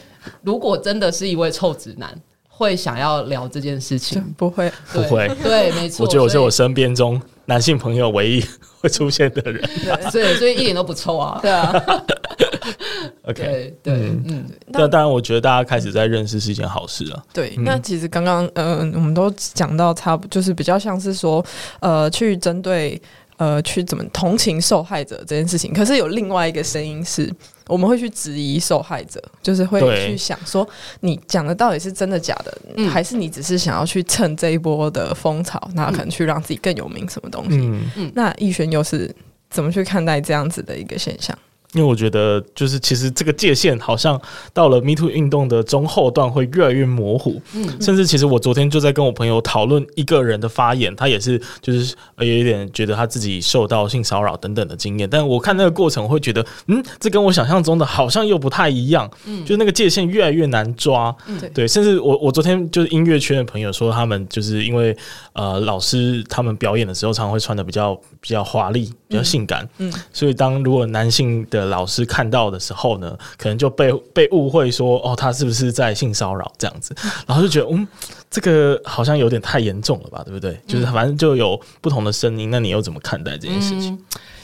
[0.44, 2.16] 如果真的是一位臭直男，
[2.48, 4.24] 会想要聊这件事情？
[4.38, 5.28] 不会，不会。
[5.44, 6.06] 对，没错。
[6.06, 8.46] 我觉得我是我身边中男性朋友唯一
[8.80, 9.68] 会出现的人，
[10.12, 11.74] 所以所以一点都不臭啊，对啊。
[13.26, 17.24] OK，对，嗯，那当然，我觉得大家开始在认识是一件好事啊。
[17.34, 21.44] 对，那其实刚刚嗯，我们都讲到差不，就是比较像是说，
[21.80, 23.00] 呃，去针对
[23.40, 25.74] 呃，去怎么同情受害者这件事情。
[25.74, 27.34] 可是有另外一个声音是，
[27.68, 30.68] 我们会去质疑受害者，就是会去想说，
[31.00, 38.12] 你讲的到底是真的假的，还是你只是想要去蹭这一波的风潮，那可能去让自己更有名，什么东西？
[38.14, 39.10] 那逸轩又是
[39.50, 41.38] 怎么去看待这样子的一个现象？
[41.74, 44.20] 因为我觉得，就是其实这个界限好像
[44.54, 47.40] 到了 Me Too 运动的中后段会越来越模糊。
[47.54, 55.08] 嗯，甚至其实我昨天就在跟我朋友讨论一个人的发言，他也是就是有一点觉得他自己受到性骚扰等等的经验。
[55.08, 59.08] 但我看那个过程，我会觉得，嗯，这跟我想象中的好像又不太一样。
[59.26, 61.16] 嗯，就是那个界限越来越难抓。
[61.28, 61.68] 嗯，对。
[61.68, 64.96] 甚至我我昨天就是音乐圈的朋友说，他们就是因为
[65.34, 69.70] 呃老师他们表演的时候，常常会穿的比较比较华丽、比较性感。
[69.78, 76.96] 嗯，所以当如果男性的的老师看到的时候呢，可能就被被误会说哦，他是不是在性骚扰这样子，
[77.28, 77.88] 然后就觉得嗯，
[78.30, 80.60] 这个好像有点太严重了吧，对不对？
[80.68, 83.98] 就是反正就有不同的声音，那你又怎么看待这件事情？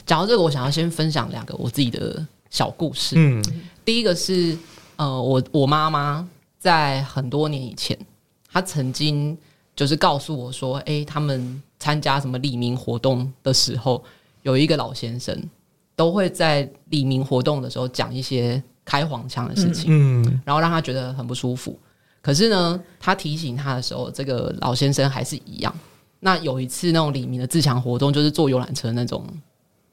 [0.04, 3.16] 讲到这个，我想要先分享两个我自己的小故事。
[3.18, 3.42] 嗯，
[3.84, 4.56] 第一个是
[4.96, 7.98] 呃，我我妈妈在很多年以前，
[8.52, 9.36] 她曾经
[9.74, 14.02] 就是告诉我说，哎，他们参加什么里民活动的时候，
[14.42, 15.36] 有一个老先生。
[15.96, 21.76] 都会在李明活动的时候讲一些开黄腔的事情，嗯，然后让他觉得很不舒服。
[22.22, 25.74] 可是呢，他提醒他的时候，这个老先生还是一样。
[26.20, 29.24] 那有一次那种李明的自强活动，就是坐游览车那种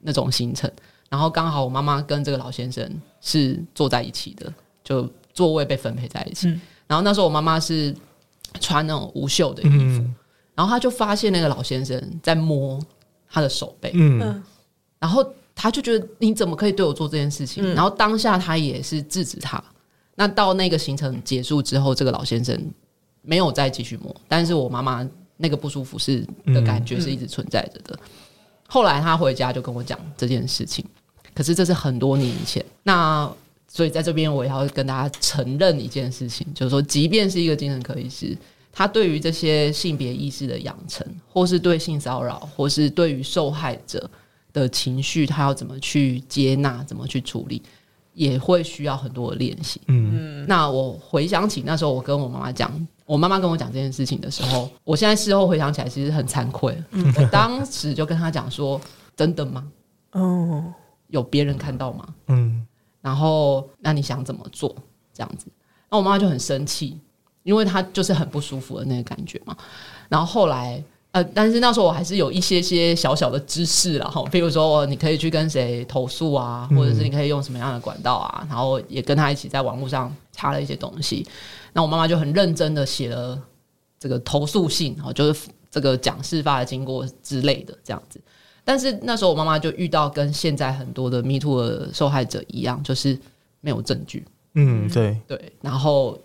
[0.00, 0.70] 那种行程，
[1.08, 2.88] 然后刚好我妈妈跟这个老先生
[3.20, 6.48] 是坐在一起的，就座位被分配在一起。
[6.86, 7.94] 然后那时候我妈妈是
[8.60, 10.14] 穿那种无袖的衣服，嗯、
[10.54, 12.80] 然后他就发现那个老先生在摸
[13.30, 14.42] 他的手背，嗯，
[14.98, 17.64] 然后他就觉得你怎么可以对我做这件事情？
[17.64, 19.62] 嗯、然后当下他也是制止他。
[20.16, 22.58] 那到那个行程结束之后，这个老先生
[23.22, 27.94] 没有再继续摸，但是我妈妈那个不舒服是的感觉是一直存在着的。
[27.94, 28.08] 嗯、
[28.68, 30.84] 后来他回家就跟我讲这件事情，
[31.34, 32.64] 可是这是很多年以前。
[32.82, 33.30] 那
[33.66, 38.36] 所以在这边我也要跟大家承认一件事情，就是说，即便是一个精神科医师，
[38.72, 44.08] 他对于这些性别意识的养成，或是对性骚扰，或是对于受害者
[44.54, 47.60] 的情绪，他要怎么去接纳，怎么去处理，
[48.14, 49.78] 也会需要很多的练习。
[49.88, 52.70] 嗯，那我回想起那时候，我跟我妈妈讲，
[53.04, 56.82] 我妈妈跟我讲这件事情的时候，我现在事后回想起来，其实很惭愧。
[56.92, 58.80] 嗯，我当时就跟他讲说
[59.14, 59.70] ：“真的吗？
[60.12, 60.72] 哦，
[61.08, 62.66] 有别人看到吗？”嗯。
[63.02, 64.74] 然后，那你想怎么做？
[65.12, 65.46] 这样子，
[65.90, 66.98] 那我妈妈就很生气，
[67.42, 69.54] 因为她就是很不舒服的那个感觉嘛。
[70.08, 70.82] 然后后来，
[71.14, 81.24] 呃，但是那时候我还是有一些些小小的知识了哈，比如说你可以去跟谁投诉啊，或者是你可以用什么样的管道啊，然后也跟他一起在网络上查了一些东西。
[81.72, 83.40] 那我妈妈就很认真的写了
[83.96, 88.20] 这个投诉信，然后就是这个讲事发的经过之类的这样子。
[88.64, 93.16] 但是那时候我妈妈就遇到跟现在很多的 Me Too 的受害者一样，就是
[93.60, 94.26] 没有证据。
[94.54, 95.52] 嗯，对对。
[95.60, 96.18] 然后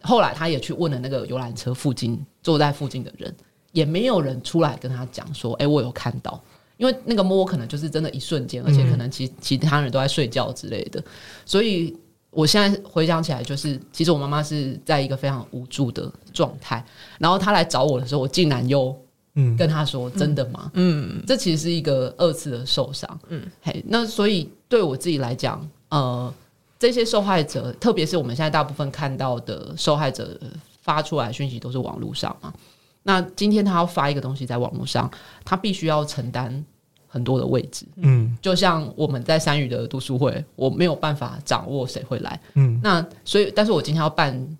[0.00, 3.32] 后来她也去问了那个游览车附近坐在附近的人，
[3.72, 6.40] 也没有人出来跟他讲说：“哎，我有看到。”
[6.78, 11.02] 因为那个摸可能就是真的一瞬间，而且可能其其他人都在睡觉之类的。
[11.44, 11.96] 所以
[12.30, 16.84] 我现在回想起来，就是其实我妈妈是在一个非常无助的状态。
[17.18, 18.96] 然后她来找我的时候，我竟然又。
[19.34, 20.70] 嗯，跟他说真的吗？
[20.74, 23.18] 嗯，这其实是一个二次的受伤。
[23.28, 26.30] 嗯，嘿，那所以对我自己来讲，呃，
[26.78, 30.38] 这些受害者，特别是我们现在大部分看到的受害者
[30.82, 32.52] 发出来的讯息都是网络上嘛。
[33.02, 35.10] 那今天他要发一个东西在网络上，
[35.44, 36.64] 他必须要承担
[37.06, 37.86] 很多的位置。
[37.96, 42.40] 嗯，就像我们在山语的读书会，我没有办法掌握谁会来。
[42.54, 44.56] 嗯，那所以，但是我今天要办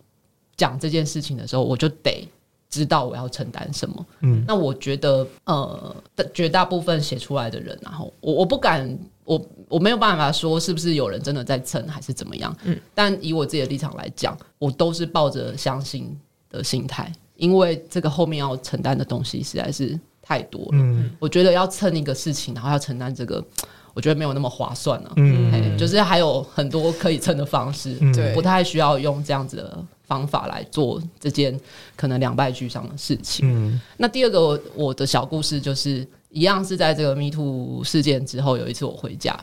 [0.56, 2.28] 讲这件事情的时候，我就得。
[2.72, 5.94] 知道我要承担什么，嗯，那我觉得，呃，
[6.32, 23.44] 绝大部分写出来的人，然后我我不敢，我我没有办法说是不是有人真的在蹭还是怎么样，嗯，但以我自己的立场来讲，我都是抱着相信的心态，因为这个后面要承担的东西实在是太多了，嗯，我觉得要蹭一个事情，然后要承担这个。
[23.94, 31.60] 我觉得没有那么划算了，嗯，就是还有很多可以蹭的方式，对，不太需要用这样子的方法来做这件
[31.94, 33.46] 可能两败俱伤的事情。
[33.52, 39.38] 嗯，那第二个我的小故事就是一样是在这个 Me Too 事件之后，有一次我回家，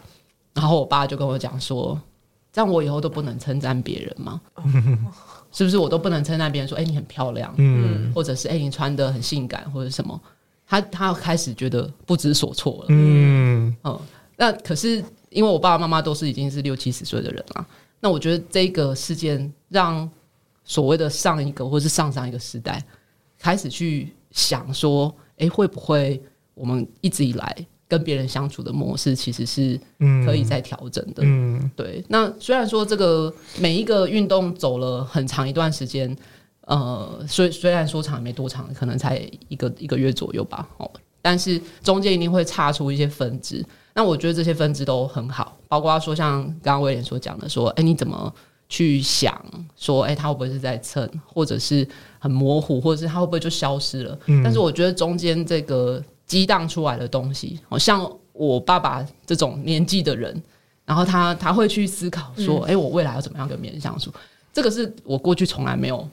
[0.55, 2.01] 然后我爸就跟我讲说，
[2.51, 4.41] 这样我以后都不能称赞别人吗？
[5.51, 10.19] 是不是我都不能称赞别人说，哎，你很漂亮，嗯，或者是哎，你穿的很性感，或者什么？
[10.67, 13.75] 他他开始觉得不知所措了，嗯。
[13.83, 13.99] 嗯。
[14.37, 17.67] 那可是因为我爸爸妈妈都是已经是六七十岁的人了，
[17.99, 20.09] 那我觉得这个事件让
[20.63, 22.81] 所谓的上一个或是上上一个时代
[23.37, 26.21] 开始去想说，哎、欸，会不会
[26.53, 29.77] 我们一直以来跟别人相处的模式其实是
[30.25, 31.23] 可以再调整的？
[31.25, 32.01] 嗯，对。
[32.07, 36.15] 那虽然说这个每一个运动走了很长一段时间，
[36.67, 43.65] 呃，虽虽然说长也没多长，可能才一个一个月左右吧，哦，但是中间一定会差出一些分支。
[43.95, 48.31] 那我觉得这些分支都很好，包括说像刚刚威廉所讲的，说，哎，你怎么
[48.69, 49.43] 去想，
[49.75, 51.85] 说，哎，他会不会是在蹭，或者是
[52.19, 54.17] 很模糊，或者是他会不会就消失了？
[54.27, 54.43] 嗯。
[54.43, 60.41] 但是我觉得中间这个激荡出来的东西，好像我爸爸这种年纪的人，
[60.85, 64.09] 然后他他会去思考说，哎，我未来要怎么样跟别人相处？
[64.53, 66.07] 这个是我过去从来没有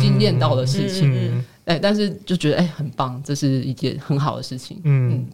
[0.00, 1.44] 经验到的事情。
[1.66, 4.80] 哎，但是就觉得哎，很棒，这是一件很好的事情。
[4.82, 5.24] 嗯。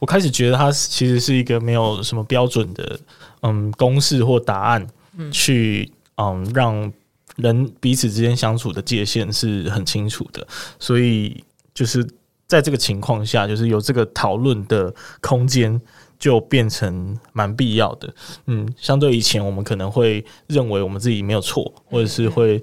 [0.00, 2.98] 我开始觉得它其实是一个没有什么标准的
[3.42, 4.84] 嗯公式或答案，
[5.30, 6.92] 去嗯让
[7.36, 10.44] 人彼此之间相处的界限是很清楚的，
[10.80, 12.04] 所以就是
[12.48, 15.80] 在这个情况下，就是有这个讨论的空间，
[16.18, 18.12] 就变成蛮必要的。
[18.46, 22.60] 嗯，相对以前我们可能会认为我们自己没有错，或者是会。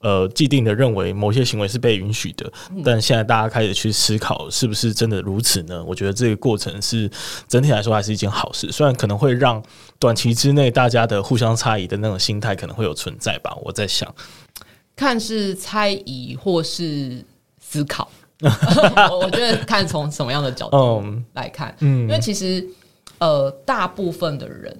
[0.00, 2.48] 呃，既定的认为某些行为是被允许的，
[2.84, 5.82] 但现在大家开始去思考，是不是真的如此呢？
[5.84, 7.10] 我觉得这个过程是
[7.48, 9.60] 整体来说还是一件好事，虽然可能会让
[9.98, 13.52] 短期之内大家的互相猜疑的那种心态可能会有存在吧。
[13.60, 14.14] 我在想，
[14.94, 17.24] 看是猜疑或是
[17.58, 18.08] 思考，
[19.20, 22.66] 我觉得看从什么样的角度来看，嗯，因为其实
[23.18, 24.76] 呃，大部分的人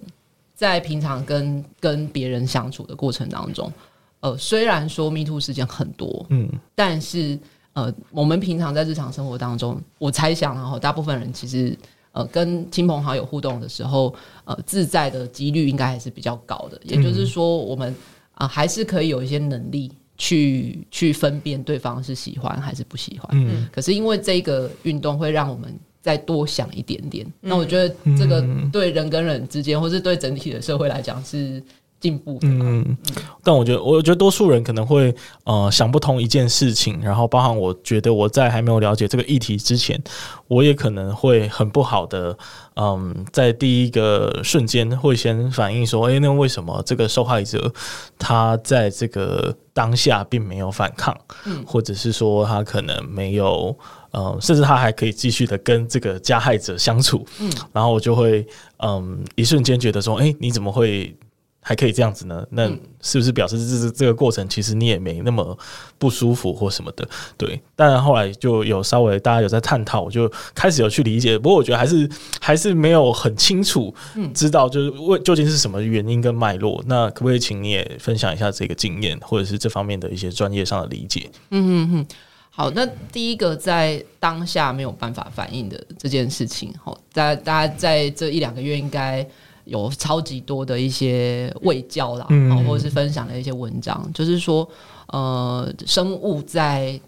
[0.55, 3.73] 在平常跟跟别人相处的过程当中。
[4.21, 7.39] 呃，虽然说 Me Too 事件很多，嗯，但是
[7.73, 11.77] 呃，我们平常在日常生活当中，我猜想，然后大部分人其实
[12.11, 14.13] 呃，跟亲朋好友互动的时候，
[14.45, 16.81] 呃，自在的几率应该还是比较高的。
[16.83, 17.93] 也就是说，我们
[18.33, 23.29] 啊、呃，还是可以有一些能力去去分辨对方是喜欢还是不喜欢。
[23.33, 27.27] 嗯，可是因为这个运动会让我们再多想一点点。
[27.41, 31.63] 那我觉得这个对人跟人之间，或是对整体的社会来讲是。
[32.01, 32.97] 进步，嗯，
[33.43, 35.13] 但我觉得，我觉得多数人可能会
[35.45, 40.01] 呃想不通一件事情，然后包含我觉得我在还没有了解这个议题之前，
[40.47, 42.37] 我也可能会很不好的，
[42.77, 47.73] 嗯，在第一个瞬间会先反应说，诶，那为什么这个受害者
[48.17, 53.77] 他在这个当下并没有反抗，嗯，或者是说他可能没有，
[54.13, 58.47] 嗯，甚至他还可以继续的跟这个加害者相处，嗯，然后我就会
[58.77, 61.13] 嗯一瞬间觉得说，诶，你怎么会？
[61.61, 62.47] 还可以这样子呢？
[62.51, 62.67] 那
[63.03, 65.57] 是不是表示这这个过程其实你也没那么
[65.99, 67.07] 不舒服或什么的？
[67.37, 67.61] 对。
[67.77, 71.39] 但后来就有稍微大家有在探讨，我就开始有去理解。
[71.39, 72.09] 不过我觉得还是
[72.41, 73.95] 还是没有很清楚
[74.33, 76.83] 知道就是为究竟是什么原因跟脉络。
[76.87, 81.31] 那可不可以请你也分享一下这个经验，或者是这方面的一些专业上的理解？
[81.51, 82.07] 嗯嗯嗯。
[82.51, 89.29] 好，那第一个在当下没有办法反应的这件事情，好，大家大家在这一两个月应该。
[89.69, 94.67] 有超级多的一些卫教啦，嗯、或者是分享的一些文章，就是说，
[95.09, 96.99] 呃，生物在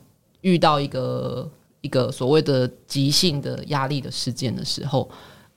[0.42, 1.48] 遇到一个
[1.80, 5.10] 一个所谓的急性的压力的事件的时候，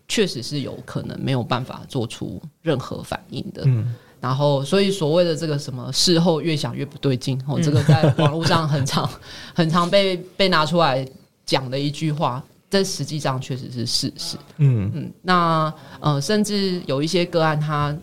[0.07, 3.63] 确实是有可能没有办法做出任何反应的。
[3.65, 9.09] 嗯、然后，所以所谓的这个什么事后越想越不对劲，哦，这个在网络上很常
[9.53, 11.05] 很常被被拿出来
[11.45, 12.41] 讲的一句话。
[12.73, 14.35] 这实际上确实是事实。
[14.57, 17.95] 嗯嗯，那呃，甚至有一些个案，他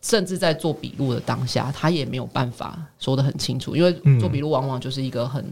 [0.00, 5.44] 甚至在做笔录的当下，他也没有办法说的很清楚，因为做笔录往往就是一个很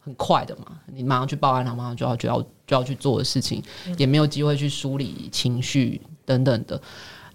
[0.00, 3.62] 很快的嘛，你马上去报案，然后马上就要就要就要去做的事情，
[3.96, 6.80] 也没有机会去梳理情绪等等的。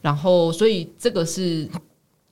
[0.02, 1.66] 然后，所以这个是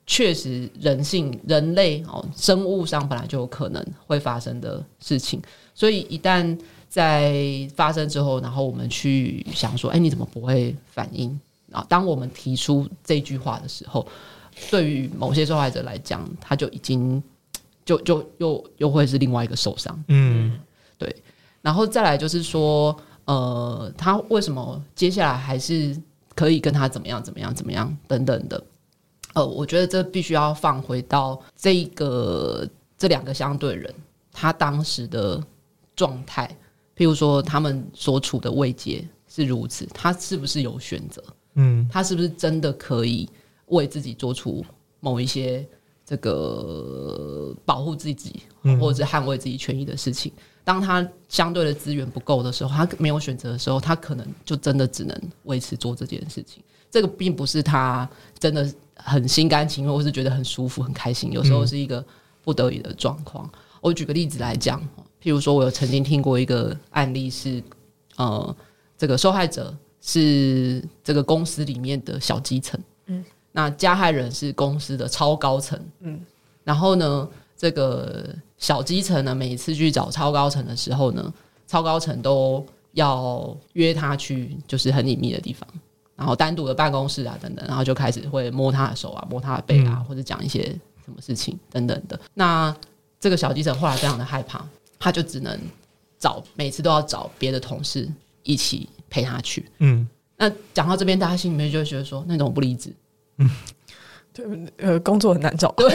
[0.06, 5.40] 确实人性、人类哦，生物上本来就有可能会发生的事情。
[5.74, 6.58] 所以一旦
[6.92, 7.42] 在
[7.74, 11.40] 发生之后，然后我们去想说，哎，你怎么不会反应？
[11.70, 14.06] 啊，当我们提出这句话的时候，
[14.70, 17.22] 对于某些受害者来讲，他就已经
[17.82, 20.04] 就就又又会是另外一个受伤。
[20.08, 20.60] 嗯，
[20.98, 21.16] 对。
[21.62, 25.98] 然后再来就是说，呃，他为什么接下来还是
[26.34, 28.62] 可以跟他怎么样怎么样怎么样等等的？
[29.32, 32.68] 呃，我觉得这必须要放回到这个
[32.98, 33.94] 这两个相对人
[34.30, 35.42] 他当时的
[35.96, 36.54] 状态。
[36.96, 41.24] 譬如说，他们所处的位阶是如此，他是不是有选择？
[41.54, 43.28] 嗯，他是不是真的可以
[43.66, 44.64] 为自己做出
[45.00, 45.66] 某一些
[46.04, 48.42] 这个保护自己
[48.78, 50.30] 或者是捍卫自己权益的事情？
[50.64, 56.62] 当他相对的资源不够的时候，他没有选择的时候，他可能就真的只能维持做这件事情。
[56.90, 61.32] 这个并不是他真的很心甘情愿，或是觉得很舒服、很开心。
[61.32, 62.04] 有时候是一个
[62.42, 63.50] 不得已的状况。
[63.80, 64.86] 我举个例子来讲。
[65.22, 67.62] 譬如说，我有曾经听过一个案例是，
[68.16, 68.56] 呃，
[68.98, 76.20] 这个受害者是这个公司里面的小基层，嗯，那加害人是公司的超高层，嗯，
[76.64, 81.32] 然后呢，这个小基层呢，每一次去找超高层的时候呢，
[81.68, 85.64] 超高层都要约他去，就是很隐秘的地方，
[86.16, 90.64] 然后单独的办公室啊等等，然后就开始会摸他的手啊，摸他的背啊，嗯，或者讲一些
[91.04, 92.18] 什么事情等等的。
[92.34, 92.76] 那
[93.20, 94.66] 这个小基层后来非常的害怕。
[95.02, 95.58] 他就只能
[96.16, 98.08] 找，每次都要找别的同事
[98.44, 99.68] 一起陪他去。
[99.80, 102.94] 嗯，那讲到这边，大家心里面就会觉得说，那种不离职。
[103.38, 103.50] 嗯，
[104.32, 104.46] 对，
[104.76, 105.72] 呃，工作很难找。
[105.72, 105.88] 对，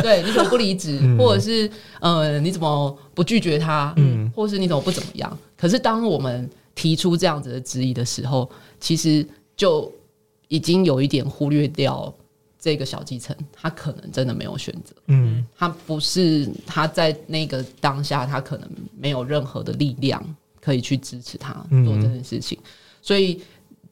[0.00, 0.98] 对，你怎么不离职？
[1.02, 1.70] 嗯、或者是
[2.00, 3.92] 呃，你怎么不拒绝他？
[3.98, 5.38] 嗯，或者是你怎么不怎么样？
[5.54, 9.28] 可是当我们提出这样子的质疑的时候，其实
[9.58, 9.92] 就
[10.48, 12.10] 已经有一点忽略掉。
[12.58, 14.94] 这个小基层，他可能真的没有选择。
[15.06, 20.22] 嗯，他不是他在那个当下，他可能没有任何的力量
[20.60, 21.52] 可以去支持他
[21.84, 22.58] 做这件事情。
[22.60, 22.66] 嗯、
[23.00, 23.40] 所以，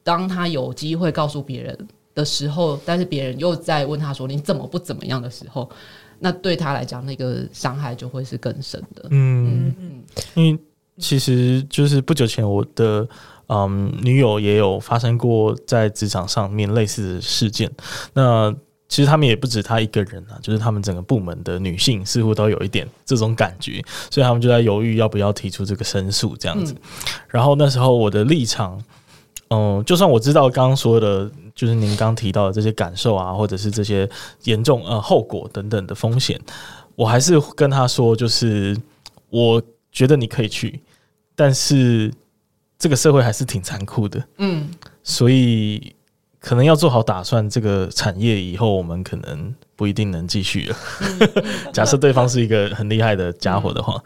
[0.02, 5.70] 当他有机会告诉别人的时候，但是别人又在问他说：“你怎么不怎么样？”的时候，
[6.18, 9.06] 那对他来讲，那个伤害就会是更深的。
[9.10, 10.02] 嗯嗯，
[10.34, 10.58] 因为
[10.98, 13.06] 其实就是不久前，我的
[13.48, 17.70] 嗯女友也有发生过在职场上面类似的事件。
[18.12, 18.54] 那
[18.88, 26.72] 其实他们也不止他一个人啊，就是他们整个部门的女性似乎都有一点这种感觉，所以他们就在犹豫要不要提出这个申诉这样子。
[26.72, 26.80] 嗯、
[27.28, 28.80] 然后那时候我的立场，
[29.50, 34.08] 嗯，就算我知道刚刚说的，就是您刚刚提到的这些感受啊，或者是这些
[34.44, 36.40] 严重呃后果等等的风险，
[36.94, 38.76] 我还是跟他说，就是
[39.30, 40.80] 我觉得你可以去，
[41.34, 42.12] 但是
[42.78, 44.68] 这个社会还是挺残酷的，嗯，
[45.02, 45.94] 所以
[46.38, 50.76] 可能要做好打算，这个产业以后我们可能不一定能继续了。
[51.72, 54.02] 假设对方是一个很厉害的家伙的话，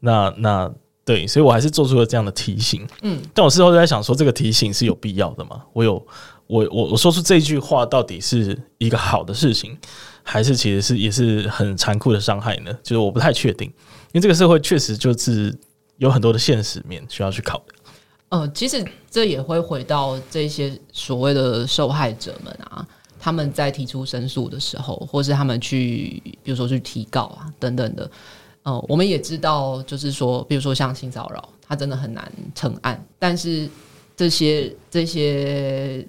[0.00, 0.72] 那那。
[1.04, 2.86] 对，所以我还是做出了这样的提醒。
[3.02, 5.60] 嗯，但我事后就在想说，这个提醒是有必要的吗？
[5.72, 5.94] 我有，
[6.46, 9.76] 我我我说出这句话，到底是一个好的事情，
[10.22, 12.72] 还是其实是也是很残酷的伤害呢？
[12.84, 13.66] 就是我不太确定，
[14.12, 15.52] 因为这个社会确实就是
[15.96, 17.71] 有很多的现实面需要去考虑。
[18.32, 22.86] 呃，其实这也会回到这些所谓的受害者们啊，
[23.20, 28.10] 他们在提出申诉的时候，或是他们去，比如说去提告啊等等的。
[28.62, 33.04] 呃，我们也知道，就是说，比如说像性骚扰，它真的很难成案。
[33.18, 33.68] 但是
[34.16, 36.06] 这些、这些、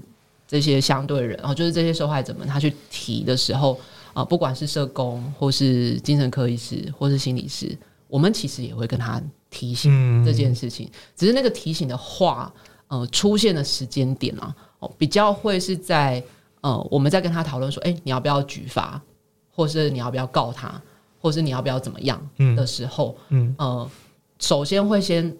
[0.47, 3.77] 这些相对人，然后就是这些受害者们，他去提的时候，
[4.13, 9.21] 啊、不管是社工，或是精神科医师，或是心理师，我们其实也会跟他
[9.53, 10.89] 提醒这件事情。
[11.15, 12.51] 只是那个提醒的话，
[12.87, 16.21] 呃，出现的时间点啊，哦，比较会是在
[16.61, 18.99] 呃，我们在跟他讨论说，哎，你要不要举发，
[19.55, 20.81] 或是你要不要告他。
[21.23, 22.21] 或是你要不要怎么样？
[22.53, 23.89] 的时候，嗯，嗯呃，
[24.39, 25.33] 首先会先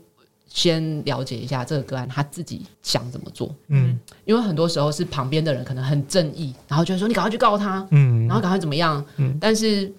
[0.47, 9.91] 先了解一下这个个案他自己想怎么做，嗯，因为很多时候是旁边的人可能很正义，然后就说你赶快去告他，嗯，然后赶快怎么样，嗯，但是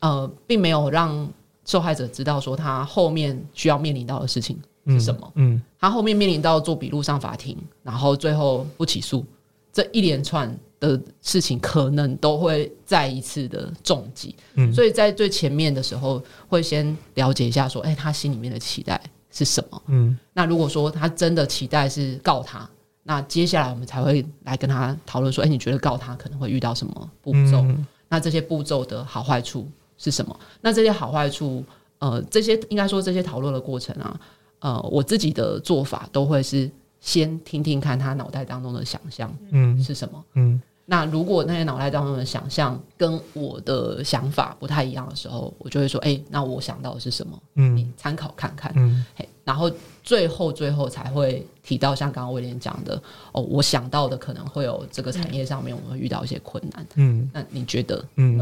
[0.00, 1.26] 呃，并没有让
[1.70, 9.24] 受害者知道说他后面需要面临到的事情是什么，嗯，嗯他后面面临到做笔录上法庭，然后最后不起诉，
[9.72, 10.58] 这一连串。
[10.80, 18.98] 的事情可能都会再一次的重击，嗯，所以在最前面的时候会先了解一下，说，哎，他心里面的期待
[19.30, 19.82] 是什么？
[19.88, 22.66] 嗯，那如果说他真的期待是告他，
[23.02, 27.62] 那接下来我们才会来跟他讨论说，哎，你觉得告他可能会遇到什么步骤？
[28.08, 29.68] 那这些步骤的好坏处
[30.00, 30.34] 是什么？
[30.62, 31.62] 那这些好坏处，
[31.98, 34.20] 呃，这些应该说这些讨论的过程啊，
[34.60, 36.68] 呃，我自己的做法都会是
[37.00, 40.24] 先听听看他脑袋当中的想象，嗯，是什么？
[40.34, 40.60] 嗯。
[40.86, 47.40] 那如果那些脑袋当中的想象跟我的想法不太一样的时候，我就会说：“哎、欸，那我想到的是什么？
[47.54, 48.72] 嗯，你参考看看。
[48.74, 49.70] 嗯，嘿，然后
[50.02, 56.84] 最后最后才会提到像刚刚威廉讲的哦，我想到的可能会有这个产业上面我会遇到一些困难。
[56.96, 58.36] 嗯，那你觉得嗯，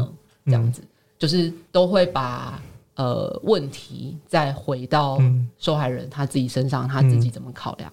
[0.45, 0.81] 这样子
[1.19, 2.59] 就是都会把
[2.95, 5.19] 呃问题再回到
[5.59, 7.91] 受害人他自己身上，他自己怎么考量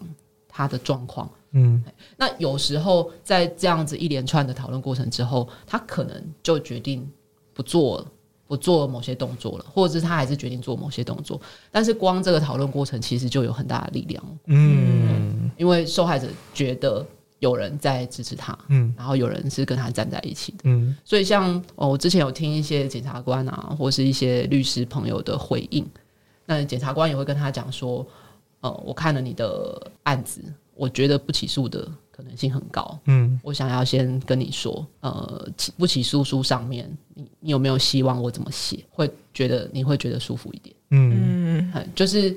[0.49, 1.83] 他的状况。”嗯，
[2.19, 7.09] 那有时候在这样子一连串的讨论过程之后，他可能就决定
[7.55, 8.07] 不做
[8.47, 11.41] 不做某些动作了，或者是他还是决定做某些动作。
[11.71, 17.05] 但是光这个讨论过程其实就有很大的力量，嗯，嗯，因为受害者觉得
[17.39, 25.87] 有人在支持他，嗯，然后有人是跟他站在一起的，嗯，所以像哦，我之前有听一些检察官啊，或是一些律师朋友的回应，
[26.45, 28.07] 那检察官也会跟他讲说，
[28.61, 30.41] 呃，我看了你的案子。
[30.79, 33.01] 我觉得不起诉的可能性很高。
[33.07, 38.85] 嗯，我想要先跟你说，呃，起不起诉书上面，你你有没有希望我怎么写？
[38.91, 40.77] 会觉得你会觉得舒服一点。
[40.91, 42.37] 嗯，就是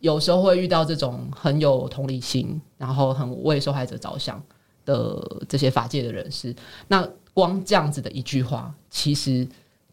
[0.00, 4.42] 有时候会遇到这种很有同理心，然后很为受害者着想
[4.84, 6.54] 的这些法界的人士。
[6.88, 9.46] 那光这样子的一句话，其实。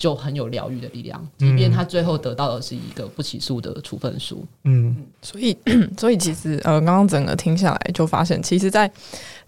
[0.04, 4.46] 就很有疗愈的力量，即便他最后得到的是一个不起诉的处分书。
[4.66, 5.58] 嗯，所以，
[5.98, 8.92] 所以其实呃，刚刚整个听下来，就发现，其实在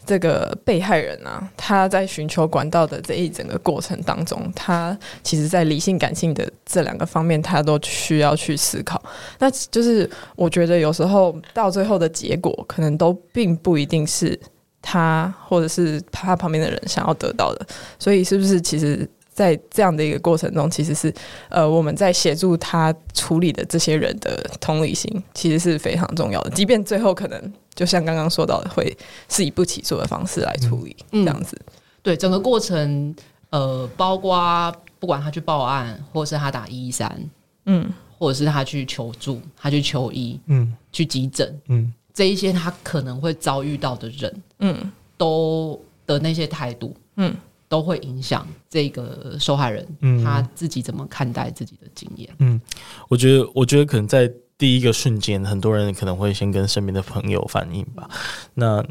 [0.05, 9.03] 这个被害人啊，他在寻求管道的这一整个过程当中，他其实，在理性、感性的这两个方面，他都需要去思考。
[9.37, 14.39] 那就是我觉得有时候到最后的结果，可能都并不一定是
[14.81, 17.67] 他或者是他旁边的人想要得到的。
[17.99, 19.05] 所以，是不是其实？
[19.35, 21.13] 在这样的一个过程中，其实是
[21.49, 26.49] 呃，我们在协助他处理的这些人的同理心，其实是非常重要的。
[26.51, 31.59] 即便最后可能就像刚刚说到的，会是以不起诉的方式来处理，嗯、这样子。
[32.01, 33.13] 对整个过程，
[33.49, 37.29] 呃，包括不管他去报案，或是他打一一三，
[37.65, 47.35] 嗯，或者是他去求助，他去求医，嗯，去急诊，嗯，这一些他可能会遭遇到的人，嗯，都的那些态度，嗯。
[47.67, 52.29] 都会影响这个受害人，嗯，他自己怎么看待自己的经验。
[52.39, 52.59] 嗯，
[53.07, 58.09] 我觉得，我觉得可能在第一个瞬间，很多人可能会先跟身边的朋友反映吧。
[58.53, 58.83] 那，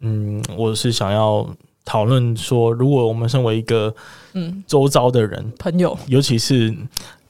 [0.00, 1.48] 嗯，我是想要
[1.84, 3.94] 讨论说，如果我们身为一个
[4.34, 6.76] 嗯周遭的人，朋友，尤其是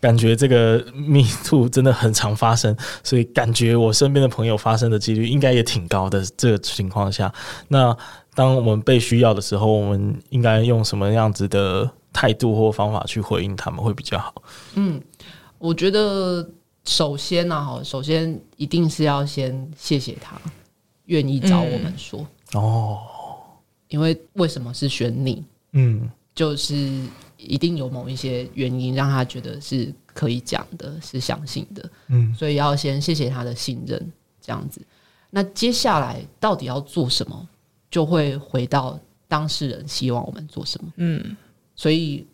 [0.00, 6.24] 感觉这个 Me Too 真的很常发生，所以感觉我身边的朋友发生的几率应该也挺高的。
[6.36, 7.32] 这个情况下，
[7.68, 7.96] 那
[8.38, 14.32] 当我们被需要的时候，我们应该用什么样子的态度或方法去回应他们会比较好？
[14.74, 15.02] 嗯，
[15.58, 16.48] 我觉得
[16.84, 20.40] 首先呢、哈，首先一定是要先谢谢他
[21.06, 22.20] 愿意找我们说、
[22.52, 23.00] 嗯、哦，
[23.88, 25.44] 因为为什么是选你？
[25.72, 27.02] 嗯，就是。
[27.40, 34.84] 一定有某一些原因让他觉得是可以讲的，是相信的，嗯，所以要先谢谢他的信任，这样子。
[35.30, 37.48] 那接下来到底要做什么，
[37.90, 41.36] 就会回到当事人希望我们做什么，嗯。
[41.74, 42.26] 所以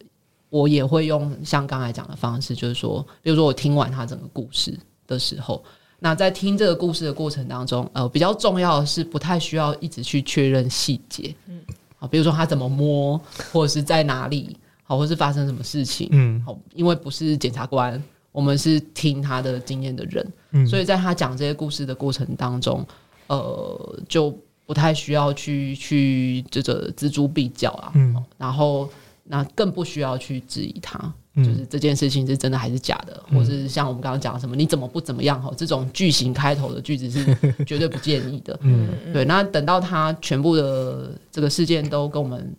[0.48, 5.62] 我也会用像刚才讲的方式，就是说，比如说我听完他整个故事的时候，
[5.98, 11.60] 那在听这个故事的过程当中，呃，比较重要的是不太需要一直去确认细节，嗯，
[11.96, 13.20] 好，比如说他怎么摸，
[13.52, 14.56] 或者是在哪里。
[14.86, 16.10] 好，或是发生什么事情？
[16.12, 22.86] 嗯，好，因为不是检察官，我们是听他的经验的人，嗯，所以在他讲这些故事的过程当中，
[23.28, 28.88] 呃，就不太需要去去这个锱铢必较啊，嗯，然后
[29.24, 30.98] 那更不需要去质疑他，
[31.34, 35.40] 嗯，就是这件事情是真的还是假的，嗯，或是像我们刚刚讲的什么你怎么不怎么样？
[35.42, 37.24] 哈，这种句型开头的句子是
[37.64, 39.24] 绝对不建议的，嗯，对。
[39.24, 42.54] 那等到他全部的这个事件都跟我们。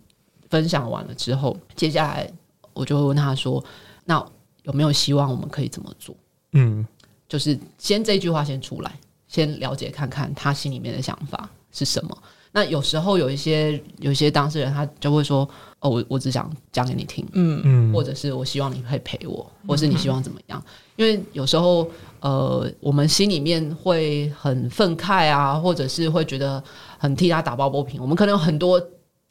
[0.48, 2.32] 分享完了之后，接下来
[2.72, 3.62] 我就会问他说
[4.06, 4.24] ：“那
[4.64, 6.16] 有没有希望我们可以怎么做？”
[6.54, 6.86] 嗯，
[7.28, 12.18] 就是先这句话先出来，先了解看看他心里面的想法是什么。
[12.52, 15.48] 那有时候有一些有一些当事人，他就会说
[15.82, 20.64] ：“哦，我我只想讲给你听。”嗯嗯，或者是我希望你可以陪我，或是你希望怎么样？
[20.96, 21.86] 因为有时候
[22.22, 26.64] 呃，我们心里面会很愤慨啊，或者是会觉得
[26.98, 28.02] 很替他打抱不平。
[28.02, 28.82] 我们可能有很多。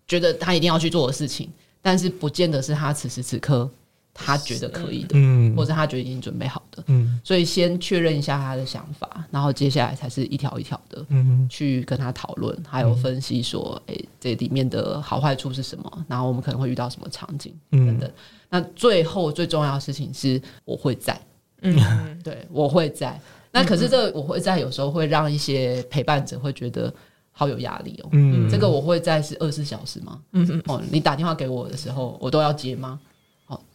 [0.07, 3.67] 觉得他一定要去做的事情，但是不见得是他此时此刻
[4.15, 18.11] 他觉得可以的，嗯，或者他觉得已经准备好的，嗯，所以先确认一下他的想法，然后接下来才是一条一条的，嗯，去跟他讨论，还有分析说，哎、欸，这里面的好坏处是什么，然后我们可能会遇到什么场景，等等。
[18.49, 21.21] 那最后最重要的事情是，我会在，
[21.63, 21.77] 嗯，
[22.23, 23.21] 对，我会在。
[23.51, 26.93] 那可是这个我会在，有时候会让一些陪伴者会觉得。
[27.37, 30.21] 好有压力哦，嗯，这个我会在是二十四小时吗？
[30.35, 33.01] 嗯嗯，哦，你打电话给我的时候，我都要接吗？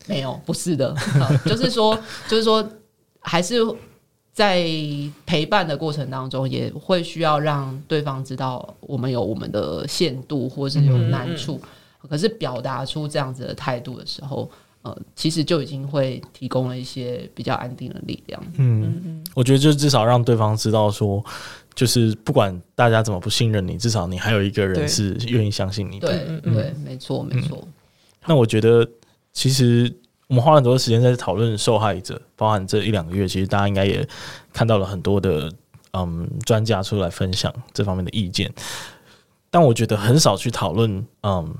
[0.10, 0.95] 哦，没有，不是的，
[1.45, 1.97] 就是说，
[2.28, 2.68] 就是说，
[3.20, 3.60] 还是
[4.34, 4.66] 在
[5.26, 11.60] 陪伴的过程当中，也会需要让对方知道我们有我们的限度，或是有难处。
[11.64, 11.68] 嗯
[12.03, 14.49] 嗯，可是表达出这样子的态度的时候，
[14.82, 18.41] 呃，其实就已经会提供了一些比较安定的力量。
[18.57, 21.24] 嗯嗯嗯，我觉得就至少让对方知道说。
[21.76, 26.10] 就是不管大家怎么不信任你，至少你还有一个人是愿意相信你的。
[26.10, 27.74] 对，嗯、对，没错，没错、嗯。
[28.26, 28.86] 那我觉得，
[29.40, 29.90] 其实
[30.28, 34.06] 我们花了很多时间在讨论受害者，包含这一两个月，其实大家应该也
[34.52, 35.50] 看到了很多的
[35.94, 38.54] 嗯专家出来分享这方面的意见。
[39.50, 41.56] 但我觉得很少去讨论嗯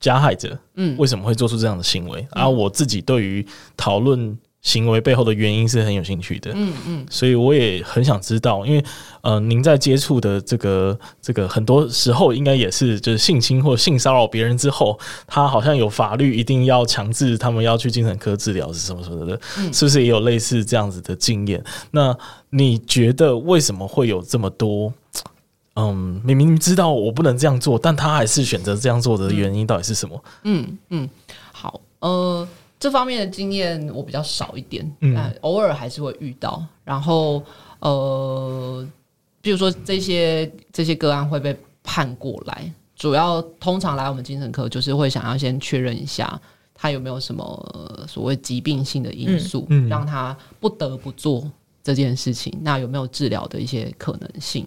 [0.00, 2.26] 加害者嗯为什么会做出这样的行为。
[2.32, 4.36] 而、嗯、我自己对于讨论。
[4.62, 8.84] 行为背后的原因是很有兴趣的，嗯嗯，所以我也很想知道，因为
[9.22, 21.64] 呃，您在接触的这个这个很多时候，应该也是就是性侵或性骚扰别人之后，他好像有法律一定要强制他们要去精神科治疗，是什么什么的，嗯，是不是也有类似这样子的经验？
[21.90, 22.14] 那
[22.50, 24.92] 你觉得为什么会有这么多？
[25.76, 30.22] 嗯，明明知道我不能这样做，但他还是选择这样做的原因到底是什么？
[30.44, 31.08] 嗯嗯，
[31.50, 32.46] 好，呃。
[32.80, 36.64] 这方面的经验我比较少一点，嗯，偶尔还是会遇到。
[36.82, 37.42] 然后，
[37.80, 38.88] 呃，
[39.42, 41.54] 比如说这些这些个案会被
[41.84, 46.40] 判过来，主要通常来我们精神科就是会想要先确认一下
[46.74, 51.48] 他有没有什么所谓疾病性的因素，嗯，让他不得不做
[51.82, 52.58] 这件事情。
[52.62, 54.66] 那有没有治疗的一些可能性？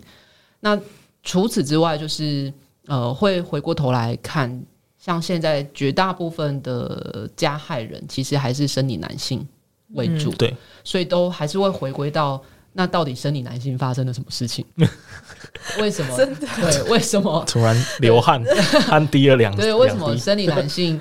[0.59, 0.80] 那
[1.24, 2.53] 除此之外，就是
[2.86, 4.64] 呃，会回过头来看。
[5.04, 9.45] 像现在绝大部分的加害人，其实还是生理男性
[9.95, 12.41] 为主，嗯、对，所以都还是会回归到
[12.72, 14.66] 那到底生理男性发生了什么事情？
[15.78, 16.16] 为什么？
[16.16, 16.84] 真的对？
[16.89, 18.41] 为什么突然流汗，
[18.88, 19.54] 汗滴了两？
[19.58, 20.97] 对，为什么生理男性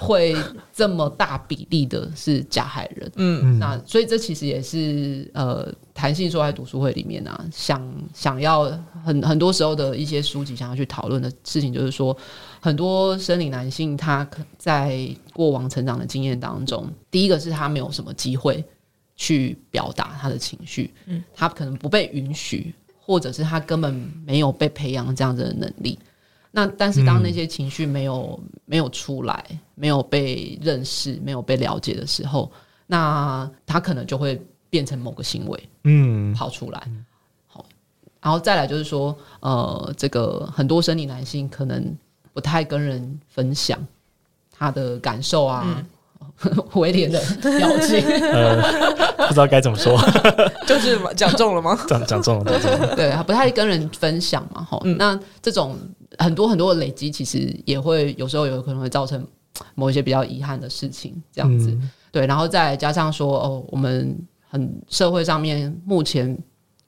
[0.00, 0.36] 会
[0.70, 3.10] 这么大比例的是加害人？
[3.16, 8.64] 嗯，那所以这其实也是呃，弹性说在读书会里面啊，想想要
[9.02, 12.14] 很很多时候的一些书籍想要去讨论的事情，就是说。
[12.66, 18.64] 很多生理男性，他可在过往成长的经验当中，第一个是他没有什么机会
[19.14, 23.94] 去表达他的情绪，嗯，他可能不被允许，或者是他根本
[24.24, 25.96] 没有被培养这样子的能力。
[26.50, 29.46] 那但是当那些情绪没有没有出来，
[29.76, 32.50] 没有被认识，没有被了解的时候，
[32.84, 36.82] 那他可能就会变成某个行为，嗯，跑出来。
[37.46, 37.64] 好，
[38.20, 41.96] 然后再来就是说，呃，这个很多生理男性可能
[42.36, 43.82] 不太跟人分享
[44.52, 45.64] 他的感受啊。
[45.66, 45.84] 嗯
[46.74, 48.60] 威廉的表情， 呃，
[49.16, 49.98] 不知道该怎么说，
[50.68, 51.78] 就是讲中了吗？
[51.88, 52.94] 讲讲中了，讲中了。
[52.94, 54.94] 对，他不太跟人分享嘛，哈、嗯。
[54.98, 55.78] 那这种
[56.18, 59.26] 很多很多的累积，其实也会有时候有可能会造成
[59.74, 61.70] 某一些比较遗憾的事情，这样子。
[61.70, 64.14] 嗯、对，然后再加上说，哦，我们
[64.50, 66.36] 很社会上面目前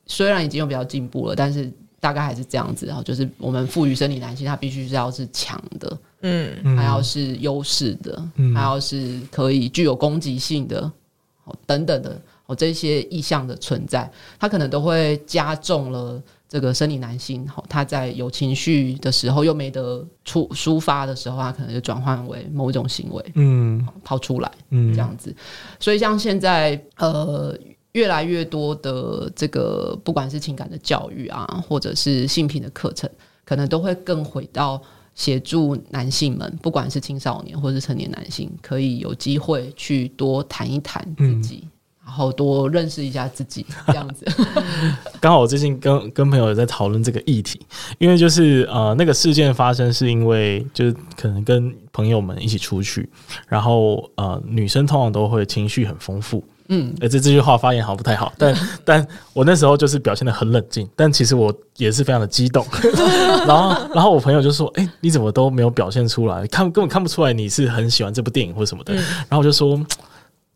[0.05, 5.99] 虽然已经有比较进步了，但是大概还是这样子，哈，就是我们赋予生理男性，他必须是要是强的。
[6.23, 10.91] 嗯，还要是优势的，嗯，还要是可以具有攻击性的，
[11.65, 25.33] 等等的，哦，这些意向的存在，他可能都会加重了这个生理男性，他在有情绪的时候又没得出抒发的时候，他可能就转换为某种行为，嗯，抛出来，嗯，这样子。
[25.79, 27.57] 所以像现在，呃，
[27.93, 33.09] 越来越多的这个不管是情感的教育啊，或者是性品的课程，
[33.45, 34.81] 可能都会更回到。
[35.15, 41.71] 协助男性们，不管是青少年或是成年男性，可以有机会去多谈一谈自己，嗯，
[42.07, 44.25] 然后多认识一下自己，这样子。
[45.21, 47.61] 刚好我最近跟跟朋友在讨论这个议题，
[47.99, 53.11] 因为就是呃那个事件发生是因为就是可能跟朋友们一起出去，
[53.49, 56.45] 然后呃女生通常都会情绪很丰富。
[56.71, 58.55] 嗯，哎，这这句话发言好像不太好，但
[58.85, 62.67] 但我那时候就是表现的很冷静，但其实我也是非常的激动。
[63.49, 66.47] 然后，然后我朋友就说：“哎，你怎么都没有表现出来？
[66.49, 68.93] 看根本看不出来你是很喜欢这部电影或什么的。”
[69.29, 69.81] 然后我就说：“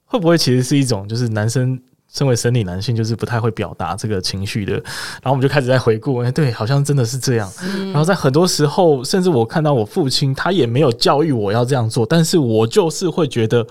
[0.04, 1.80] 会不会其实是一种就是男生
[2.12, 4.74] 身为生理男性，就是不太会表达这个情绪的？”
[5.22, 7.50] 然后我们就开始在回顾，哎，对，好像真的是这样。
[7.86, 13.66] 然后在很多时候，甚至我看到我父亲，他也没有教育我要这样做，但是我就是会觉得。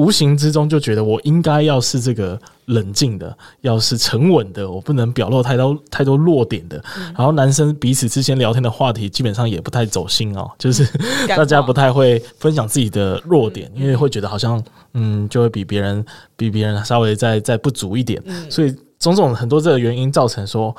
[0.00, 6.82] 无形之中就觉得我应该要是这个冷静的，要是沉稳的，我不能表露太多太多弱点的。
[6.96, 7.04] 嗯。
[7.16, 10.88] 然后男生彼此之间聊天的话题基本上也不太走心哦， 就是
[11.28, 14.62] 大家不太会分享自己的弱点，因为会觉得好像
[14.94, 16.04] 嗯就会比别人
[16.36, 18.22] 比别人稍微再再不足一点。
[18.48, 20.74] 所以种种很多这个原因造成说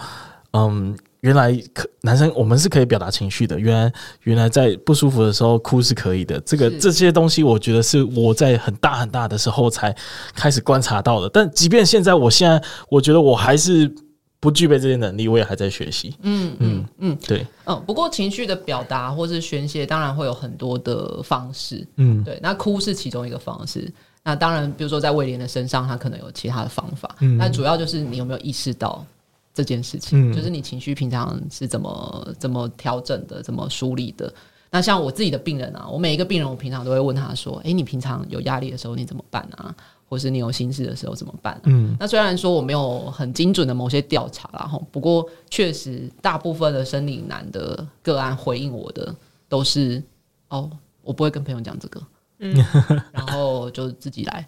[0.54, 0.98] 嗯。
[1.22, 3.60] 原来可男生我们是可以表达情绪的。
[3.60, 3.94] 原来
[4.24, 6.40] 原来在不舒服的时候哭是可以的。
[6.42, 9.96] 这个这些东西，我觉得是我在很大很大的时候才
[10.36, 11.30] 开始观察到的。
[11.30, 13.94] 但即便现在，我现在我觉得我还是
[14.40, 16.16] 不具备这些能力，我也还在学习。
[16.24, 17.46] 嗯嗯嗯，对。
[17.66, 21.88] 嗯，不过情绪的表达或是宣泄，当然会有很多的方式。
[21.98, 22.40] 嗯，对。
[22.42, 23.92] 那哭是其中一个方式。
[24.24, 27.16] 那当然，比如说在威廉的身上，他可能有其他的方法。
[27.20, 29.06] 嗯，但主要就是你有没有意识到。
[29.54, 34.34] 这件事情，就是你情绪平常是怎么怎么调整的，怎么梳理的。
[34.74, 39.76] 那像我自己的病人啊，我每一个病人，我平常都会问他说：“诶，你平常有压力的时候你怎么办啊？
[40.08, 49.14] 或是你有心事的时候怎么办啊？”嗯，那虽然说我没有很精准的某些调查啦，哈，不过确实大部分的生理男的个案回应我的
[49.50, 50.02] 都是
[50.48, 50.72] ：“哦，
[51.02, 52.02] 我不会跟朋友讲这个，
[52.40, 52.56] 嗯，
[53.12, 54.48] 然后就自己来，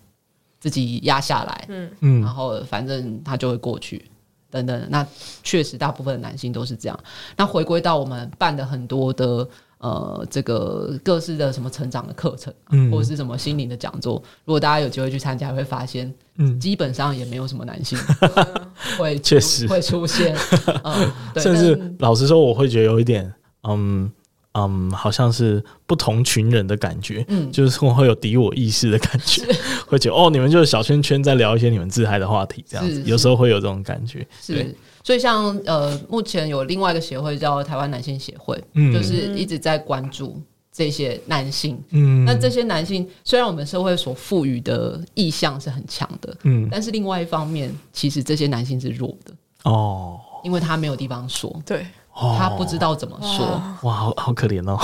[0.62, 4.10] 自己压下来，嗯嗯，然后反正他就会过去。”
[4.54, 5.06] 等等，那
[5.42, 7.00] 确实大部分的男性都是这样。
[7.36, 9.48] 那回归到我们办的很多的
[9.80, 17.98] 呃，这个各式的什么成长的课程，嗯，或者是什么心灵的讲座，如果大家有机会去参加，会发现，嗯，基本上也没有什么男性
[18.98, 20.38] 会确实会出现，
[20.84, 23.34] 嗯， 甚至老实说，我会觉得有一点，
[23.68, 24.10] 嗯。
[24.54, 29.44] 嗯，好像是不同群人的感觉，嗯，就是会有敌我意识的感觉，
[29.88, 34.26] 会觉得哦，你们就是小圈圈在聊一些你们自嗨的话题，这样子，有时候会有这种感觉。
[34.40, 40.40] 是，所以像呃，目前有另外一个协会叫台湾男性协会，嗯，就是一直在关注
[40.72, 49.34] 这些男性，嗯，那这些男性虽然我们社会所赋予的意向是很强的，嗯，但是另外一方面，其实这些男性是弱的
[49.64, 51.88] 哦，因为他没有地方说，对。
[52.16, 53.46] 他不知道怎么说，
[53.82, 54.80] 哇，好好可怜哦。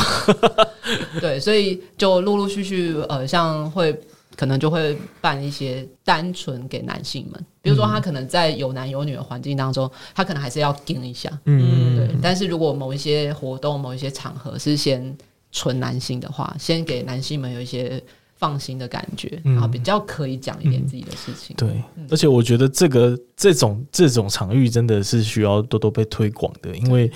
[1.22, 3.98] 对，所以就陆陆续续，呃，像会
[4.36, 12.16] 可能就会办一些单纯给男性们，比如说他可能在有男有女的环境当中，他可能还是要盯一下，嗯，对。
[12.22, 15.16] 但是如果某一些活动、某一些场合是先
[15.52, 18.02] 纯男性的话，先给男性们有一些。
[18.40, 21.54] 放心的感觉，然后比较可以讲一点自己的事情。
[21.58, 27.12] 对、嗯，而且我觉得这个这种这种场域真的是需要多多被推广的，因为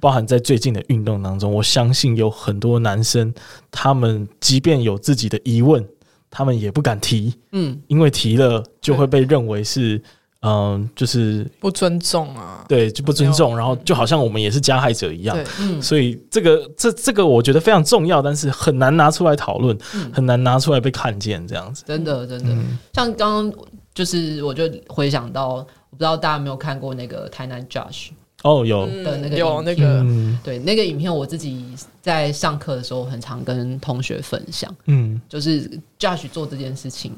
[0.00, 3.32] 包含在最近的运动当中，我相信有很多男生，
[3.70, 5.86] 他们即便有自己的疑问，
[6.30, 10.02] 他们也不敢提，嗯，因为提了就会被认为是
[10.42, 28.10] 嗯，就是不尊重啊，对，就不尊重，然后就好像我们也是加害者一样，嗯，所以这个这这个我觉得非常重要，但是很难拿出来讨论，嗯、很难拿出来被看见，这样子，真的真的，嗯、像刚刚就是我就回想到，我不知道大家有没有看过那个台南 Josh
[28.44, 28.86] 哦，有。
[29.02, 31.64] 的那个有那个，嗯、对那个影片，我自己
[32.00, 35.68] 在上课的时候很常跟同学分享，嗯，就是
[35.98, 37.12] Josh 做这件事情。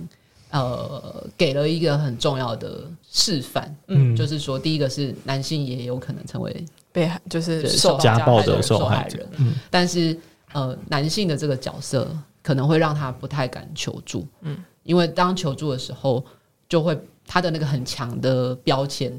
[0.50, 10.18] 呃，给了一个很重要的示范，嗯，就是说，第一个是男性也有可能成为被害，就是受家暴的受害人，嗯，但是
[10.52, 12.08] 呃，男性的这个角色
[12.42, 16.24] 可能会让他不太敢求助，嗯，因为当求助的时候，
[16.66, 19.12] 就会他的那个很强的标签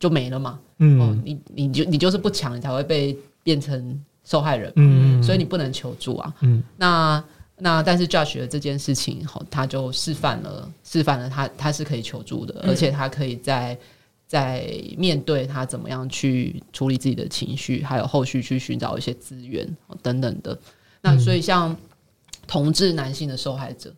[0.00, 7.22] 就没了嘛，嗯，哦、你你就你就是不强，你才会被变成受害人，嗯，所以你不能求助啊，嗯，那。
[7.56, 13.78] 那但是 Josh 的这件事情，好，他就示范了，示范了他他是可以求助的，嗯、而且他可以在
[14.26, 19.64] 在面对他怎么样去处理自己的情绪，还有后续去寻找一些资源
[20.02, 20.58] 等等的。
[21.00, 21.76] 那所以像
[22.44, 23.94] 同志男性的受害者，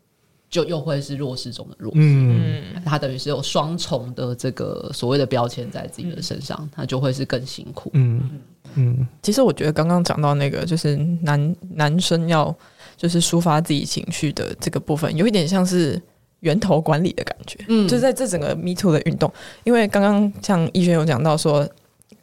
[0.51, 7.91] 就又会是弱势中的弱势，嗯，他等于是有双重的这个所谓的标签在自己的身上，他就会是更辛苦。
[7.95, 8.39] 嗯
[8.75, 12.55] 嗯，其实我觉得刚刚讲到那个，就是男男生要。
[12.97, 16.01] 就是抒发自己情绪的这个部分，有一点像是
[16.41, 17.59] 源头管理的感觉。
[17.69, 19.31] 嗯，就在这整个 Me Too 的运动，
[19.65, 21.69] 因为刚刚像逸轩有讲到说，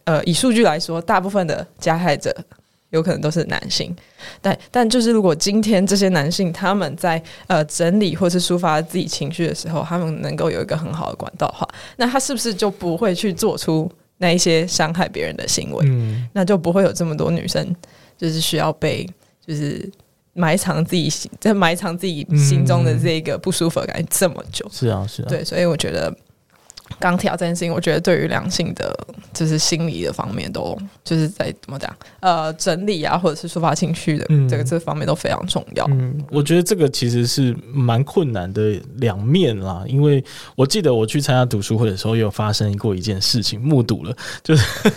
[0.05, 2.35] 呃，以数据来说，大部分的加害者
[2.89, 3.95] 有可能都是男性。
[4.41, 11.67] 但但就是如果今天这些男性他们在呃整理或是抒发自己情绪的时候，他们能够有一个很好的管道的话，
[11.97, 15.85] 那他是不是就不会去做出那一些伤害别人的行为？
[15.87, 17.75] 嗯，那就不会有这么多女生
[18.17, 19.07] 就是需要被
[19.45, 19.87] 就是。
[20.33, 26.13] 埋藏自己心，在埋藏自己心中的这个不舒服的感觉这么久，是啊，是啊，对，所以我觉得。
[26.99, 28.95] 钢条这件事情，我觉得对于两性的，
[29.33, 35.87] 就是心理的方面，都就是在怎么讲，呃，整理啊，或者是抒发情绪的这个这方面都非常重要。
[35.89, 40.23] 嗯，我觉得这个其实是蛮困难的两面啦，因为
[40.55, 44.91] 我记得我去参加读书会的时候，有发生过一件事情，目睹了，就是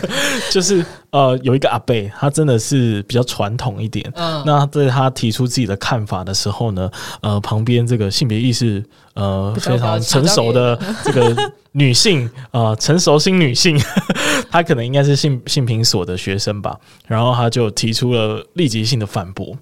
[0.51, 6.89] 就是呃，有一个阿伯，他真的是比较传统一点，嗯，那在他提出自己的看法的时候呢，
[7.21, 8.83] 呃，旁边这个性别意识
[9.13, 11.53] 呃非常成熟的这个。
[11.73, 13.79] 女性啊、 呃，成熟型女性，
[14.49, 19.55] 她可能应该是性性平所的学生吧，然后她就提出了立即性的反驳。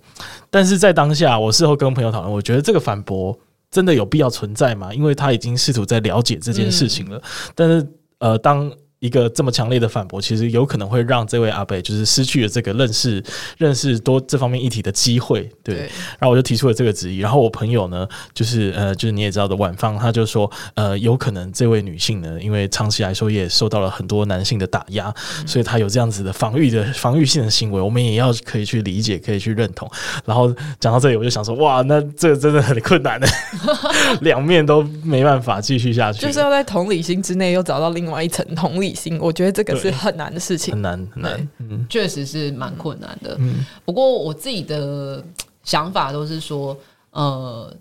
[0.49, 3.37] 但是在当下，我事后跟朋友讨论，我觉得这个反驳
[3.69, 4.93] 真的有必要存在吗？
[4.93, 7.17] 因为他已经试图在了解这件事情了。
[7.17, 7.85] 嗯、但是，
[8.19, 13.23] 呃，当一个这么强烈的反驳，其实有可能会让这位阿伯就是失去了这个认识
[13.57, 15.75] 认识多这方面议题的机会，对。
[15.75, 15.81] 对
[16.19, 29.89] 然后我就提出了这个质疑，然后我朋友呢，就是呃，就是你也知道的晚芳，他就说，呃，有可能这位女性呢，因为长期来说也受到了很多男性的打压，嗯、所以她有这样子的防御的防御性的行为，我们也要可以去理解，可以去认同。
[30.23, 33.27] 然后讲到这里，我就想说，哇，那这个真的很困难的，
[34.21, 38.94] 两面都没办法继续下去，就是要在同理心之内又找到另外一层同理。
[39.19, 43.35] 我觉得这个是很难的事情，很难很难，嗯，确实是蛮困难的。
[43.39, 45.23] 嗯，不过我自己的
[45.63, 46.77] 想法都是说，
[47.11, 47.75] 呃，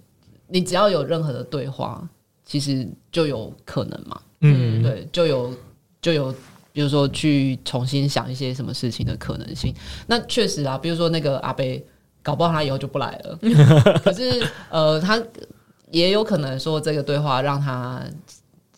[0.49, 2.07] 你只要有任何的对话，
[2.45, 5.55] 其实就有可能嘛，嗯，对，就有
[6.03, 6.35] 就有，
[6.73, 9.75] 比如说去重新想一些什么事情的可能性。
[10.07, 11.85] 那确实啊，比如说那个阿贝，
[12.23, 13.39] 搞不好他以后就不来了。
[14.05, 15.23] 可是，呃，他
[15.91, 18.03] 也有可能说这个对话让他。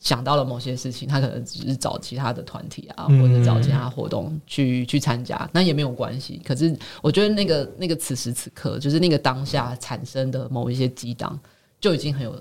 [0.07, 6.41] 想到了某些事情，他可能只是找其他的团体啊，或者找其他活动去去参加，那也没有关系。
[6.47, 11.37] 可是我觉得那个那个此时此刻，就是那个当下产生的某一些激荡，
[11.81, 12.41] 就已经很有。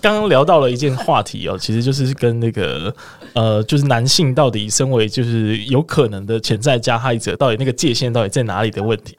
[0.00, 2.94] 刚刚聊到了一件话题哦，其实就是跟那个
[3.32, 9.16] 呃，就是男性到底身为就是有可能的潜在加害者，到底那个界限到底在哪里的问题，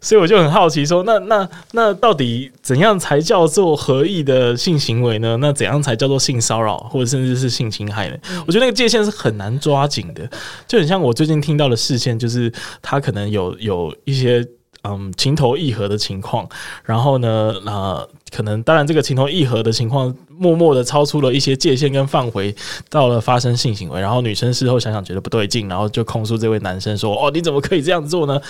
[0.00, 5.36] 所以我就很好奇说，那那那到底怎样才叫做合意的性行为呢？
[5.40, 8.16] 那怎样才叫做性骚扰或者甚至是性侵害呢？
[8.46, 10.28] 我觉得那个界限是很难抓紧的，
[10.66, 14.46] 就很像我最近听到的事件，就是他可能有有一些。
[14.82, 16.48] 嗯，情投意合的情况，
[16.84, 22.54] 然后呢，呃，可能当然这个情投意合的情况，默默的超出了一些界限跟范围，
[22.88, 28.40] 到了发生性行为，然后女生事后想想觉得不对劲，然后就控诉这位男生说：“哦，你怎么可以这样做呢？”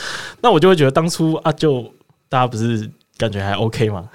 [0.40, 1.82] 那我就会觉得当初啊，就
[2.28, 2.88] 大家不是
[3.20, 4.08] 感觉还 OK 吗？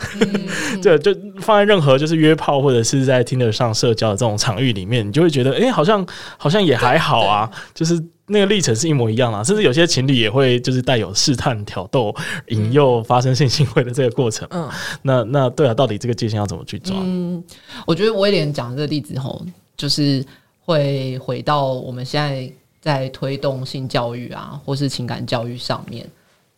[0.82, 6.06] 这、嗯、 就放在任何就是约炮或者是在听得上社交的这种场域里面，你就会觉得，哎、欸，好像
[6.38, 8.04] 好像也还好啊，就是。
[8.28, 12.12] 那个历程是一模一样的，甚至有些情侣也会就是带有试探、挑逗、
[12.48, 14.48] 引诱发生性行为的这个过程。
[14.50, 14.68] 嗯，
[15.04, 16.96] 那那对啊，到底这个界限要怎么去抓？
[17.02, 17.44] 嗯，
[17.86, 19.46] 我觉得威廉讲的这个例子吼，
[19.78, 20.26] 就是
[20.60, 22.52] 会回到我们现在
[22.82, 26.04] 在推动性教育啊，或是情感教育上面，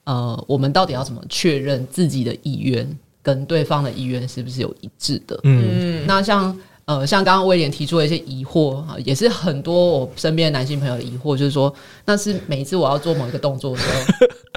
[0.07, 2.89] 呃，我们到底要怎么确认自己的意愿
[3.21, 5.39] 跟对方的意愿是不是有一致的？
[5.43, 6.57] 嗯，那像。
[6.87, 13.99] 呃，像刚刚威廉提出的一些疑惑啊，也是很多我身边的男性朋友的疑惑，就是说，那是每一次我要做某一个动作的时候，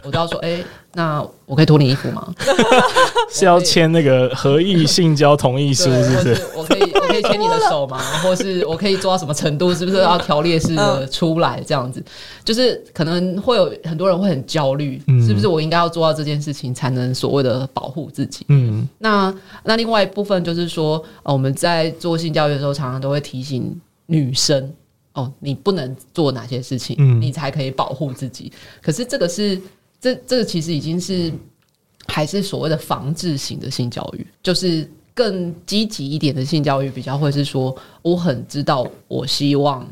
[0.05, 2.33] 我都要说，哎、欸，那我可以脱你衣服吗？
[3.33, 6.43] 是要签那个合意性交同意书，是不是？
[6.57, 7.99] 我可以，我可以牵你的手吗？
[8.23, 9.75] 或是我可以做到什么程度？
[9.75, 12.05] 是不是要条列式的出来这样子？
[12.45, 18.45] 就是可能会有很多人会很焦虑，嗯、是不是我应该要做到这件事情才能所谓的保护自己？
[18.49, 19.35] 嗯，那
[19.65, 22.21] 那另外一部分就是说，呃、我们在做。
[22.21, 23.75] 性教育的时候，常常都会提醒
[24.05, 24.71] 女生
[25.15, 28.53] 哦，你不能做哪些事情，嗯、你才可以保护自己。
[28.83, 29.59] 可是这个是
[30.01, 31.33] 这这个其实已经是
[32.07, 39.87] 还是所谓的防治型的性教育，就是更积极一点的性教育，比较会是说，我很知道我希望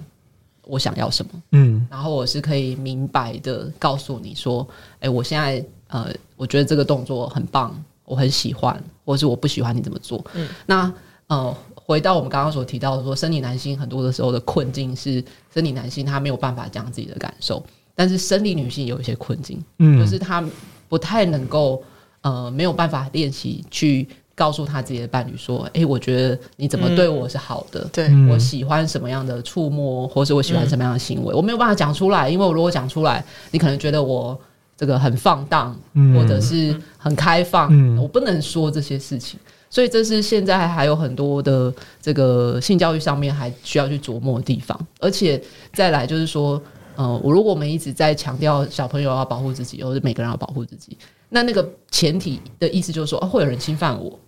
[0.65, 10.93] 我想要什么，嗯，然后我是可以明白的告诉你说，哎、欸，我现在呃，我觉得这个动作很棒，我很喜欢，或是我不喜欢你怎么做，嗯，那
[11.27, 11.57] 呃。
[11.89, 17.65] 回到我们刚刚所提到的说，生理男性很多的时候的困境是，生理男性他没有办法讲自己的感受，
[17.99, 20.41] 但是生理女性有一些困境，嗯，就是她
[20.89, 21.83] 不太能够，
[22.21, 34.41] 呃，没有办法练习去告诉她自己的伴侣说，哎、欸，我觉得你怎么对我是好的，对、嗯、我喜欢什么样的触摸，或是我喜欢什么样的行为，嗯、我没有办法讲出来，因为我如果讲出来，你可能觉得我
[34.77, 39.41] 这个很放荡，嗯、或者是很开放，嗯、我不能说这些事情。
[39.71, 45.43] 所以这是现在还有很多的这个性教育上面还需要去琢磨的地方，而且
[45.75, 46.63] 再来就是说，
[46.99, 54.19] 呃，我如果我们一直在强调小朋友要保护自己，或者每个人要保护自己，那那个前提的意思就是说，啊，会有人侵犯我，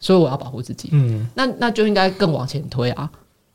[0.00, 0.88] 所以我要保护自己。
[0.90, 3.08] 嗯，那那就应该更往前推啊，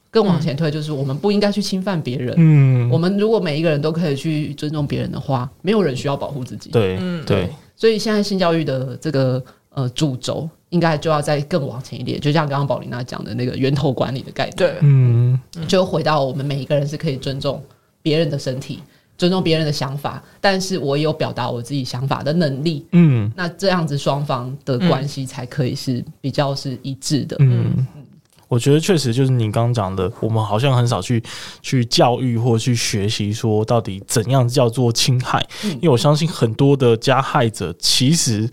[0.10, 2.34] 更往前推就是我们不应该去侵犯别人。
[2.38, 6.70] 嗯，我们如果每一个人都可以去尊重别人的话，没有人需要保护自己。
[6.70, 7.50] 对，嗯对。
[7.76, 10.50] 所以现在性教育的这个呃主轴。
[10.72, 17.62] 应该就要再更往前一点，就像刚刚宝琳娜讲的那个源头管理的概念，对，嗯，就回到我们每一个人是可以尊重
[18.02, 18.80] 别人的身体，
[19.18, 28.06] 尊重别人的想法，但是我也有表达我自己想法的能力，嗯，那这样子双方的关系才可以是比较是一致的，嗯，嗯，
[28.47, 31.24] 我觉得确实就是你刚刚讲的，我们好像很少去
[31.62, 38.49] 去教育或去学习说到底怎样叫做侵害，嗯，因为我相信很多的加害者其实。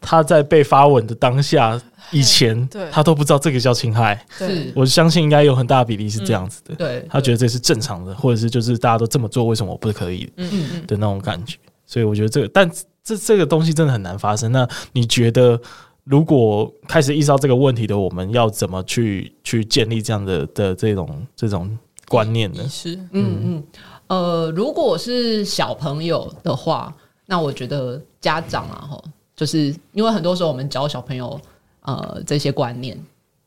[0.00, 1.76] 他在被发文的当下
[2.10, 4.24] 以前，他都不知道这个叫侵害。
[4.30, 6.74] 是，我相信应该有很大比例是这样子的。
[6.74, 10.30] 对，他觉得这是正常的，或者是就是大家都这么做，为什么我不可以？
[10.36, 11.56] 嗯嗯的那种感觉。
[11.86, 12.70] 所以我觉得这个，但
[13.02, 14.52] 这这个东西真的很难发生。
[14.52, 15.60] 那你觉得，
[16.04, 22.66] 如果开始意识到这个问题的，我们要怎么去去建立这样的的这种这种观念呢？
[22.68, 23.64] 是，嗯嗯，
[24.08, 26.94] 呃，如果是小朋友的话，
[27.26, 29.02] 那我觉得家长啊，哈。
[29.34, 31.40] 就是因为很多时候我们教小朋友
[31.88, 32.98] 呃这些观念，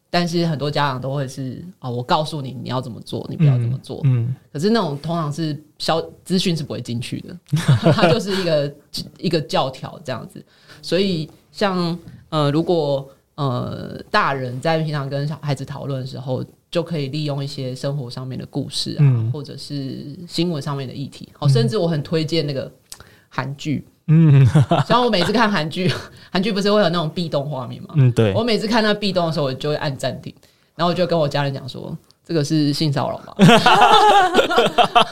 [0.09, 4.01] 但是很多家长都会是啊、哦，我告诉你你要怎么做，你不要怎么做。
[4.05, 7.37] 嗯，嗯可是那种通常是消资讯是不会进去的，
[7.93, 8.75] 它就是一个
[9.19, 10.43] 一个教条这样子。
[10.81, 11.95] 所以像
[12.29, 21.29] 呃，如果呃大人在平常跟小孩子讨论的时候，就可以利用一些生活上面的故事啊，嗯、或者是新闻上面的议题。
[21.33, 22.71] 好，甚至我很推荐那个
[23.29, 23.85] 韩剧。
[24.13, 24.45] 嗯，
[24.89, 25.89] 然后我每次看韩剧，
[26.31, 27.89] 韩剧不是会有那种壁咚画面吗？
[27.95, 28.33] 嗯，对。
[28.33, 30.33] 我每次看那壁咚的时候，我就会按暂停，
[30.75, 33.33] 然后我就跟我家人讲说：“这个是性骚扰吗？”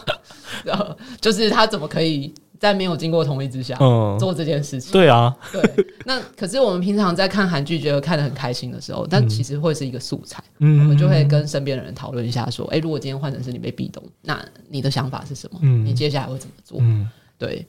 [0.65, 0.85] 然后
[1.21, 3.75] 就是他怎么可以在没有经过同意之下
[4.19, 4.91] 做这件事情？
[4.91, 5.61] 对啊，对。
[6.05, 10.43] 那可是我们平常在看韩剧，觉得看得很开心的时候，但其实会是一个素材。
[10.59, 15.59] 嗯，我们就会跟身边的人讨论一下，说：“哎，如果今天换成是你被壁咚，那你的想法是什么？
[15.63, 17.65] 嗯，你接下来会怎么做？”嗯，对。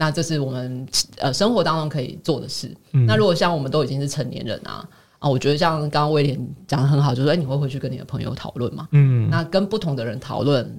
[0.00, 0.86] 那这是我们
[1.16, 2.72] 呃生活当中可以做的事。
[2.92, 4.88] 嗯、那如果像我们都已经是成年人啊
[5.18, 6.38] 啊，我觉得像刚刚威廉
[6.68, 8.86] 讲的很好，就是说，哎，你会回去跟你的朋友讨论嘛？
[8.92, 10.72] 嗯，那跟不同的人讨论，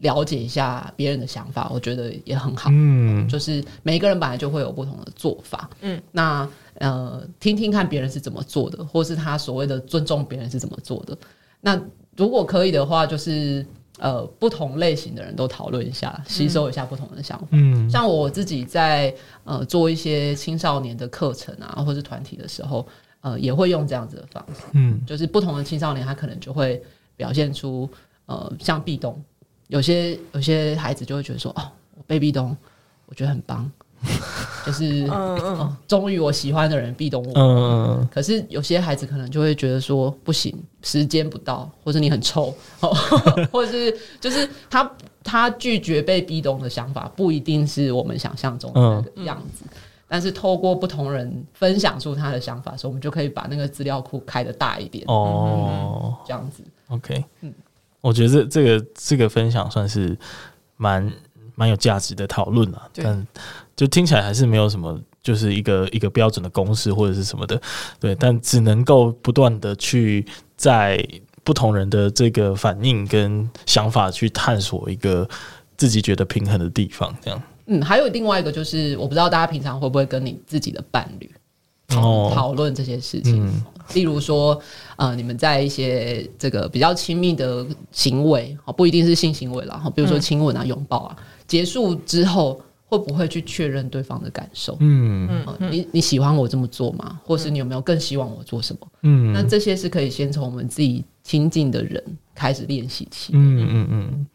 [0.00, 2.68] 了解一下别人的想法，我觉得也很好。
[2.70, 5.70] 嗯，就是每一个人本来就会有不同的做法。
[5.80, 11.16] 嗯，那呃，听听看别人是怎么做的，或是他所谓的尊重别人是怎么做的。
[11.62, 11.80] 那
[12.14, 13.64] 如果可以的话，就是。
[13.98, 17.46] 呃，不同类型的人都讨论一下，吸收一下不同的想法。
[17.52, 22.86] 嗯，像我自己在呃做一些青少年的课程啊，或是团体的时候，
[23.22, 24.62] 呃，也会用这样子的方式。
[24.72, 26.82] 嗯，就是不同的青少年，他可能就会
[27.16, 27.88] 表现出
[28.26, 29.18] 呃，像壁咚，
[29.68, 31.62] 有些有些孩子就会觉得说，哦，
[31.96, 32.54] 我被壁咚，
[33.06, 33.70] 我觉得很棒。
[34.66, 35.08] 就是，
[35.88, 37.32] 终于我喜欢的人壁咚我。
[37.34, 40.54] 嗯，可是有些孩子可能就会觉得说，不行，
[40.86, 42.54] 时间不到，或者你很臭，
[43.50, 44.88] 或者是就是他
[45.24, 49.64] 他拒绝被逼动的想法，不一定是我们想象中的那个样子。
[49.64, 49.70] 嗯、
[50.06, 55.04] 但是透过不同人分享出他的想法的时候，我们就可以把那个资料库开的大一点。
[55.08, 56.62] 哦，这样子。
[56.86, 57.52] OK，嗯，
[58.00, 60.16] 我觉得这这个这个分享算是
[60.76, 61.12] 蛮
[61.56, 63.26] 蛮有价值的讨论了，但
[63.74, 64.96] 就听起来还是没有什么。
[65.26, 67.60] 就是一个一个标准的公式或者是什么的，
[67.98, 70.24] 对，但只能够不断的去
[70.56, 71.06] 在
[71.44, 75.28] 不同人的这个反应跟想法去探索一个
[75.76, 77.42] 自己觉得平衡的地方，这样。
[77.66, 81.30] 嗯，还有另外一个就是，我不知道大家平常会不会跟你自己的伴侣
[81.88, 83.62] 讨讨论这些事情，嗯、
[83.94, 84.60] 例如说，
[84.96, 92.60] 呃，你们在一些这个比较亲密的行为，不一定是性行为啦，比如说亲吻啊、拥抱啊，结束之后。
[92.88, 94.76] 会不会去确认对方的感受？
[94.80, 95.28] 嗯
[95.60, 97.20] 嗯，你你喜欢我这么做吗？
[97.24, 98.88] 或是你有没有更希望我做什么？
[99.02, 102.02] 嗯，那这些是可以先从我们自己亲近的人
[102.34, 103.32] 开始练习起。
[103.34, 104.26] 嗯嗯嗯。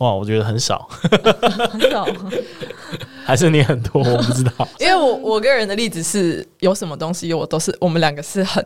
[0.00, 0.88] 哇，我觉得很少，
[1.70, 2.04] 很少，
[3.26, 4.02] 还是你很多？
[4.04, 8.62] 我不知道，因为我我个人的例子是有什么东西，我都是我们两个是很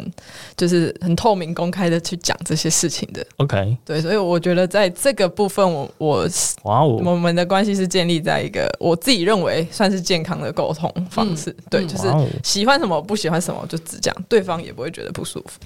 [0.56, 3.24] 就是很透明公开的去讲这些事情的。
[3.36, 6.28] OK，对，所以我觉得在这个部分我，我我
[6.64, 11.50] 哇哦，我们的关系是建立在一个我自己认为算是健康的沟通方式。
[11.50, 12.09] 嗯、对，就是
[12.42, 15.61] 喜欢什么不喜欢什么就只讲，对方也不会觉得不舒服。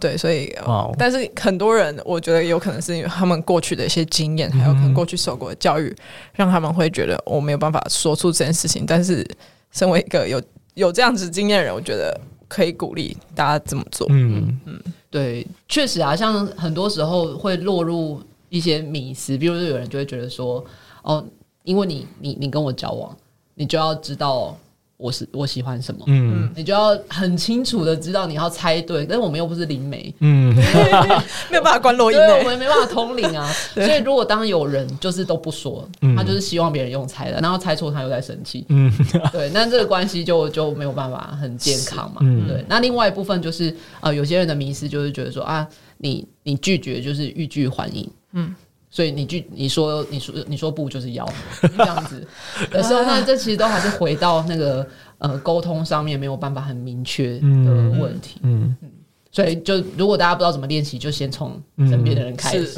[0.00, 5.04] 对，所以哇哦，但是很多人我觉得有可能是因为他们过去的一些经验，还有可能过。
[5.04, 5.94] 去受过的教育，
[6.32, 8.84] 让他们会觉得我没有办法说出这件事情。
[8.84, 9.24] 但是，
[9.70, 10.42] 身为一个有
[10.74, 14.06] 有这样子经验的人，我觉得可以鼓励大家这么做。
[14.10, 14.78] 嗯嗯，
[15.08, 20.64] 对，确实啊，像很多时候会落入一些迷思，比如说有人就会觉得说，
[21.02, 21.24] 哦，
[21.62, 23.16] 因为你你你跟我交往，
[23.54, 24.58] 你就要知道。
[25.04, 30.56] 我是我喜欢什么，嗯，你就要很清楚的知道你要猜对，但是我们又不是灵媒，嗯，
[31.52, 33.52] 没有办法观落阴，对，我们没办法通灵啊。
[33.74, 35.86] 所以如果当有人就是都不说，
[36.16, 38.90] 他就是希望别人用猜的，然后猜错他又在生气，嗯，
[39.30, 42.64] 对，那这个关系就就没有办法很健康嘛，对。
[42.66, 48.54] 那另外一部分就是呃，有些人的迷思就是觉得说啊，你你拒绝就是欲拒还迎，嗯。
[48.94, 51.28] 所以你拒你说你说你说不就是要
[51.76, 52.24] 这样子
[52.70, 54.86] 的时候，那这其实都还是回到那个
[55.18, 58.38] 呃沟通上面没有办法很明确的问题。
[58.44, 58.88] 嗯嗯，
[59.32, 62.70] 所以就如果大家不知道怎么练习，就先从身边的人开始。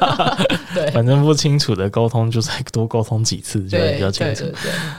[0.76, 4.44] 对，反正不清楚的沟通，就再多沟通几次就会比较清楚。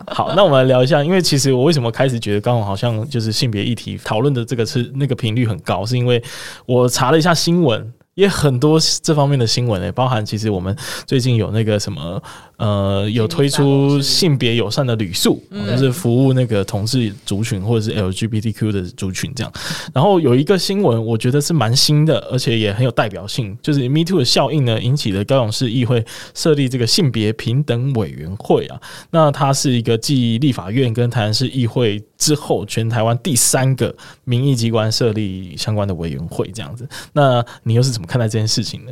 [0.08, 6.20] 好，那我们来聊一下，因为其实我为什么开始觉得刚好好像就是性别议题讨论的这个是那个频率很高，是因为
[6.66, 7.94] 我查了一下新闻。
[8.18, 12.22] 也很多这方面的新闻诶，包含其实我们最近有那个什么
[12.58, 19.54] 呃，有推出性别友善的旅宿，就是服务那个同志族群或者是 LGBTQ 的族群这样。
[19.94, 26.04] 然后有一个新闻，我觉得是蛮新的，而且也很有代表性，就是 Me Too 的效应呢，引起了高雄市议会
[26.34, 28.82] 设立这个性别平等委员会啊。
[29.12, 36.90] 那它是一个继立法院跟台南市议会之后，全台湾第三个民意机关设立相关的委员会这样子。
[37.14, 38.92] 那你又是怎么看待这件事情呢？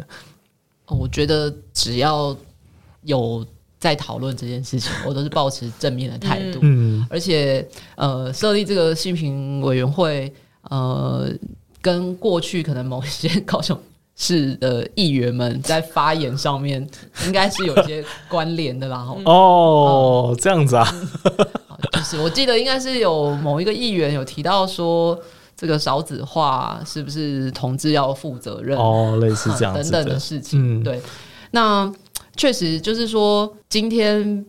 [0.88, 2.38] 我觉得只要
[3.02, 3.44] 有
[3.80, 6.60] 在讨论这件事情，我都是保持正面的态度。
[6.62, 10.32] 嗯，而且呃，设立这个性平委员会，
[10.70, 11.28] 呃，
[11.82, 13.76] 跟过去可能某一些高雄
[14.16, 16.88] 市的议员们在发言上面，
[17.26, 19.08] 应该是有一些关联的啦。
[19.26, 20.88] 哦，嗯、这样子啊，
[21.94, 25.20] 就是我记得应该是有某一个议员有提到说。
[25.56, 28.78] 这个少子化是不是同志要负责任？
[28.78, 30.82] 哦，类似这样等等的事情。
[30.82, 31.02] 嗯、对，
[31.52, 31.92] 那
[32.36, 34.46] 确实就是说，今天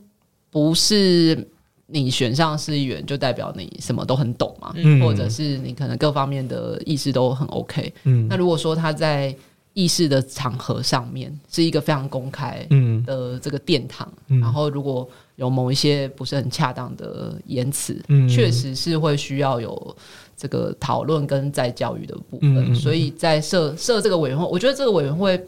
[0.50, 1.46] 不是
[1.86, 7.92] 你选上市议员就代表你什么都很懂嘛，嗯、或者是你可能各方面的意识都很 OK。
[8.04, 9.34] 嗯，那如果说他在
[9.74, 12.66] 议事的场合上面是一个非常公开
[13.04, 19.96] 的这个殿堂，嗯、然后如果有某一些不是很恰当的言辞，嗯、确实是会需要有。
[20.38, 25.42] 这个讨论跟再教育的部分，嗯嗯嗯，所以在设设这个委员会，我觉得这个委员会，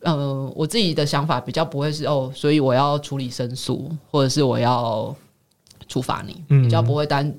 [0.00, 5.14] 呃，我自己的想法比较不会是哦，所以我要处理申诉，或者是我要
[5.86, 7.32] 处罚你，比较不会单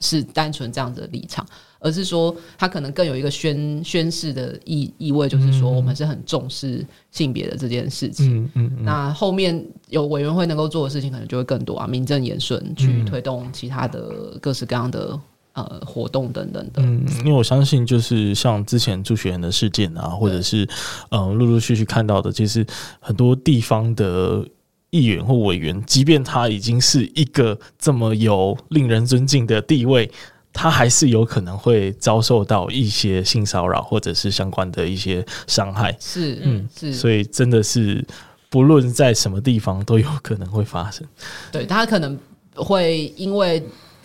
[0.00, 1.46] 是单纯这样子的立场，
[1.78, 8.42] 而是说他可能更有一个宣宣示的意意味，就是说我们是很重视性别的这件事情。
[8.42, 15.18] 嗯嗯嗯，那后面有委员会能够做的事情，可能就会更多啊，名正言顺去推动其他的各式各样的。
[15.56, 20.68] 呃，活动等等的，嗯，因为我相信，就是像之前助学员的事件啊，或者是
[21.08, 22.62] 嗯，陆陆续续看到的，其实
[23.00, 24.46] 很多地方的
[24.90, 30.10] 议员或委员，即便他已经是一个这么有令人尊敬的地位，
[30.58, 35.94] 他还是有可能会遭受到一些性骚扰或者是相关的一些伤害。
[36.00, 38.02] 是，嗯，是，所以真的是
[38.48, 41.06] 不论在什么地方都有可能会发生。
[41.52, 42.18] 对，他可能
[42.54, 43.62] 会因为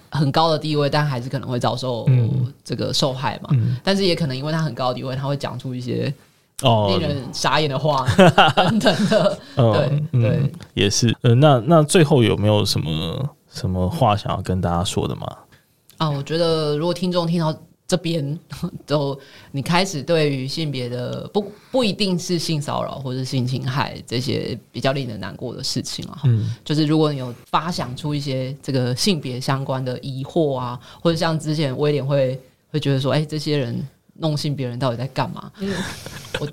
[0.09, 2.05] 很高的地位，但还是可能会遭受
[2.65, 3.49] 这个受害嘛。
[3.53, 6.13] 嗯，但是也可能因为他很高的地位，他会讲出一些
[6.63, 8.05] 哦令人傻眼的话
[8.57, 9.39] 等等的。
[9.55, 11.15] 对对，也是。
[11.21, 15.25] 呃，那那最后有没有什么什么话想要跟大家说的吗？
[16.01, 17.55] 啊，我觉得如果听众听到
[17.85, 18.39] 这边，
[18.87, 19.15] 都
[19.51, 32.39] 你开始对于性别的不不一定是性骚扰或者性侵害这些比较令人难过的事情啊，嗯，就是如果你有发想出一些这个性别相关的疑惑啊，或者像之前威廉会
[32.71, 35.51] 会觉得说，哎、欸，这些人弄性别人到底在干嘛？
[35.59, 35.71] 嗯，
[36.39, 36.47] 我。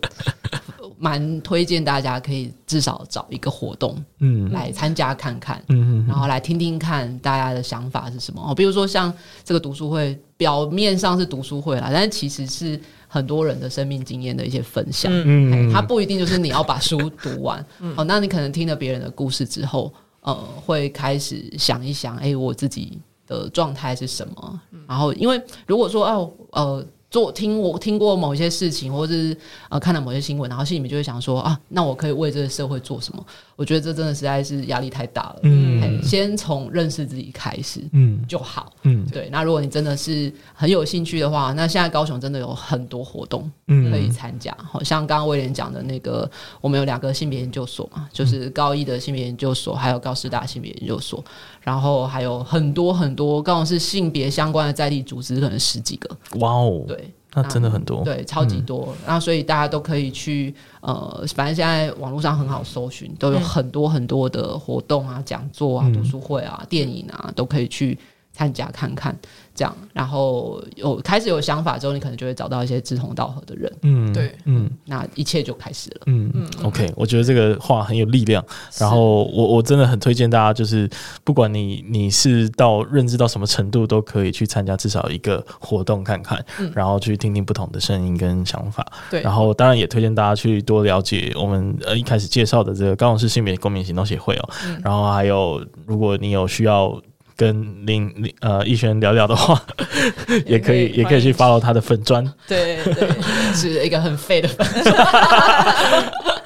[0.99, 8.43] 蛮推荐大家可以至少找一个活动，嗯，来参加看看，嗯，然后来听听看大家的想法是什么。
[8.45, 8.55] 哦。
[8.55, 9.13] 比如说像
[9.45, 17.65] 这个读书会，表面上是读书会啦，但是其实是很多人的生命经验的一些分享，嗯，它不一定就是你要把书读完，
[17.97, 19.93] 哦，那你可能听了别人的故事之后，
[20.23, 24.61] 呃，会开始想一想，哎，我自己的状态是什么？
[24.89, 26.87] 然后，因为如果说哦，呃。
[27.11, 29.37] 做听我听过某些事情，或者是
[29.69, 33.25] 呃看了某些新闻，然后心里面就会想说啊，那我可以为这个社会做什么？
[33.57, 35.41] 我觉得这真的实在是压力太大了。
[35.43, 35.68] 嗯，
[36.03, 38.73] 先从认识自己开始，嗯，就好。
[38.83, 39.29] 嗯，对。
[39.31, 44.57] 那如果你真的是很有兴趣的话，那现在高雄真的有很多活动可以参加。
[44.59, 46.31] 好、嗯、像刚刚威廉讲的那个，
[46.61, 51.25] 我们有两个性别研究所嘛，就是高一的性别研究所，还有高师大性别研究所，
[51.61, 56.17] 然后还有很多很多，刚好是性别相关的在地组织，可能十几个。
[56.39, 57.13] 哇哦，对。
[57.35, 58.95] 那真的很多，对，超级多。
[59.05, 67.97] 然后、嗯、所以大家都可以去，呃，反正现在网络上很好搜寻，都有很多很多的活动啊、讲座啊、读书会啊、电影啊，都可以去
[68.39, 69.19] 参加看看。
[69.55, 73.73] 这样，然后有开始有想法之后，你可能就会找到一些志同道合的人。
[73.83, 76.03] 嗯，对，嗯，那一切就开始了。
[76.07, 78.45] 嗯嗯，OK，我觉得这个话很有力量。
[78.79, 80.89] 然后我我真的很推荐大家，就是
[81.25, 88.87] 不管你你是到认知到什么程度，都可以去参加至少一个活动看看，嗯、然后去听听不同的声音跟想法。
[89.11, 94.51] 对，然后当然也推荐大家去多了解我们呃一开始介绍的这个高雄市性别公民行动协会哦。
[94.67, 96.97] 嗯、然后还有，如果你有需要。
[97.39, 99.63] 跟林林呃逸轩聊聊的话，
[100.45, 102.23] 也可以也可以去 follow 他的粉砖。
[102.49, 103.09] 对对，
[103.55, 104.95] 是一个很废的粉专。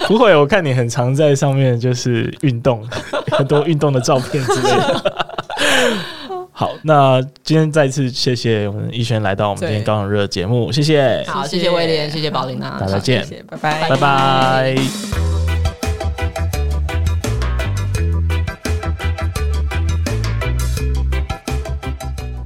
[0.06, 2.86] 不会，我看你很常在上面就是运动，
[3.32, 5.26] 很多运动的照片之类的。
[6.52, 11.24] 好，那今天再次谢谢我们逸轩来到我们今天高雄热节目，谢谢。
[11.26, 15.31] 好，谢谢威廉，谢谢宝琳娜，大家见，拜拜，拜拜。